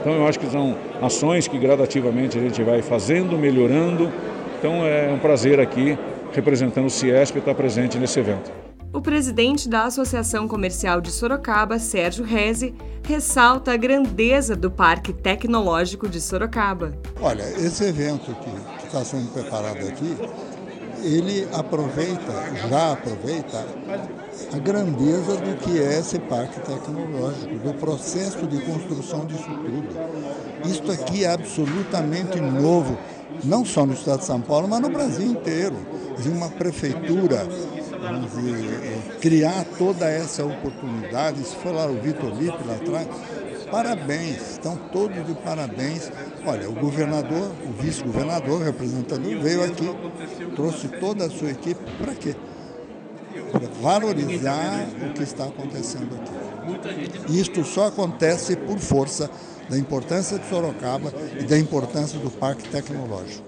Então 0.00 0.14
eu 0.14 0.26
acho 0.26 0.38
que 0.38 0.46
são 0.46 0.74
ações 1.02 1.46
que 1.46 1.58
gradativamente 1.58 2.38
a 2.38 2.40
gente 2.40 2.62
vai 2.62 2.80
fazendo, 2.80 3.36
melhorando. 3.36 4.10
Então 4.58 4.86
é 4.86 5.12
um 5.12 5.18
prazer 5.18 5.60
aqui, 5.60 5.98
representando 6.32 6.86
o 6.86 6.90
Ciesp, 6.90 7.38
estar 7.38 7.54
presente 7.54 7.98
nesse 7.98 8.18
evento. 8.18 8.65
O 8.92 9.00
presidente 9.00 9.68
da 9.68 9.84
Associação 9.84 10.48
Comercial 10.48 11.00
de 11.00 11.10
Sorocaba, 11.10 11.78
Sérgio 11.78 12.24
Reze, 12.24 12.74
ressalta 13.02 13.72
a 13.72 13.76
grandeza 13.76 14.56
do 14.56 14.70
Parque 14.70 15.12
Tecnológico 15.12 16.08
de 16.08 16.20
Sorocaba. 16.20 16.96
Olha, 17.20 17.42
esse 17.42 17.84
evento 17.84 18.34
que 18.34 18.86
está 18.86 19.04
sendo 19.04 19.30
preparado 19.32 19.86
aqui, 19.86 20.16
ele 21.02 21.46
aproveita, 21.52 22.32
já 22.68 22.92
aproveita 22.92 23.66
a 24.52 24.58
grandeza 24.58 25.36
do 25.36 25.56
que 25.58 25.78
é 25.78 25.98
esse 25.98 26.18
parque 26.20 26.58
tecnológico, 26.60 27.58
do 27.58 27.74
processo 27.74 28.46
de 28.46 28.60
construção 28.62 29.26
disso 29.26 29.44
tudo. 29.44 30.68
Isto 30.68 30.90
aqui 30.90 31.24
é 31.24 31.32
absolutamente 31.32 32.40
novo, 32.40 32.98
não 33.44 33.64
só 33.64 33.84
no 33.84 33.92
estado 33.92 34.20
de 34.20 34.24
São 34.24 34.40
Paulo, 34.40 34.66
mas 34.66 34.80
no 34.80 34.88
Brasil 34.88 35.26
inteiro. 35.26 35.76
De 36.18 36.30
uma 36.30 36.48
prefeitura 36.48 37.46
vamos 38.00 38.30
dizer, 38.32 38.82
é, 38.82 39.18
criar 39.18 39.64
toda 39.78 40.06
essa 40.06 40.44
oportunidade. 40.44 41.42
Se 41.44 41.56
foi 41.56 41.72
lá 41.72 41.86
o 41.86 41.94
Vitor 41.94 42.30
Lipe 42.34 42.58
lá 42.66 42.74
atrás, 42.74 43.08
parabéns, 43.70 44.52
estão 44.52 44.76
todos 44.92 45.26
de 45.26 45.34
parabéns. 45.34 46.10
Olha, 46.44 46.68
o 46.68 46.72
governador, 46.72 47.50
o 47.64 47.82
vice-governador, 47.82 48.60
o 48.60 48.64
representante, 48.64 49.34
veio 49.36 49.64
aqui, 49.64 49.88
trouxe 50.54 50.88
toda 50.88 51.26
a 51.26 51.30
sua 51.30 51.50
equipe, 51.50 51.80
para 51.98 52.14
quê? 52.14 52.34
Para 53.52 53.68
valorizar 53.80 54.86
o 55.08 55.12
que 55.12 55.22
está 55.22 55.44
acontecendo 55.44 56.14
aqui. 56.16 57.38
Isto 57.38 57.64
só 57.64 57.86
acontece 57.86 58.56
por 58.56 58.78
força 58.78 59.30
da 59.68 59.78
importância 59.78 60.38
de 60.38 60.48
Sorocaba 60.48 61.12
e 61.38 61.44
da 61.44 61.58
importância 61.58 62.18
do 62.18 62.30
Parque 62.30 62.68
Tecnológico. 62.68 63.44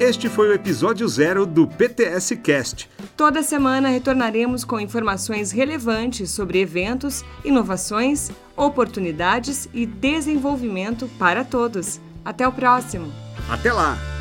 Este 0.00 0.30
foi 0.30 0.48
o 0.48 0.54
episódio 0.54 1.06
zero 1.06 1.44
do 1.44 1.66
PTS 1.66 2.34
Cast. 2.36 2.88
Toda 3.14 3.42
semana 3.42 3.90
retornaremos 3.90 4.64
com 4.64 4.80
informações 4.80 5.52
relevantes 5.52 6.30
sobre 6.30 6.58
eventos, 6.58 7.22
inovações, 7.44 8.30
oportunidades 8.56 9.68
e 9.74 9.84
desenvolvimento 9.84 11.06
para 11.18 11.44
todos. 11.44 12.00
Até 12.24 12.48
o 12.48 12.52
próximo. 12.52 13.12
Até 13.46 13.70
lá! 13.74 14.19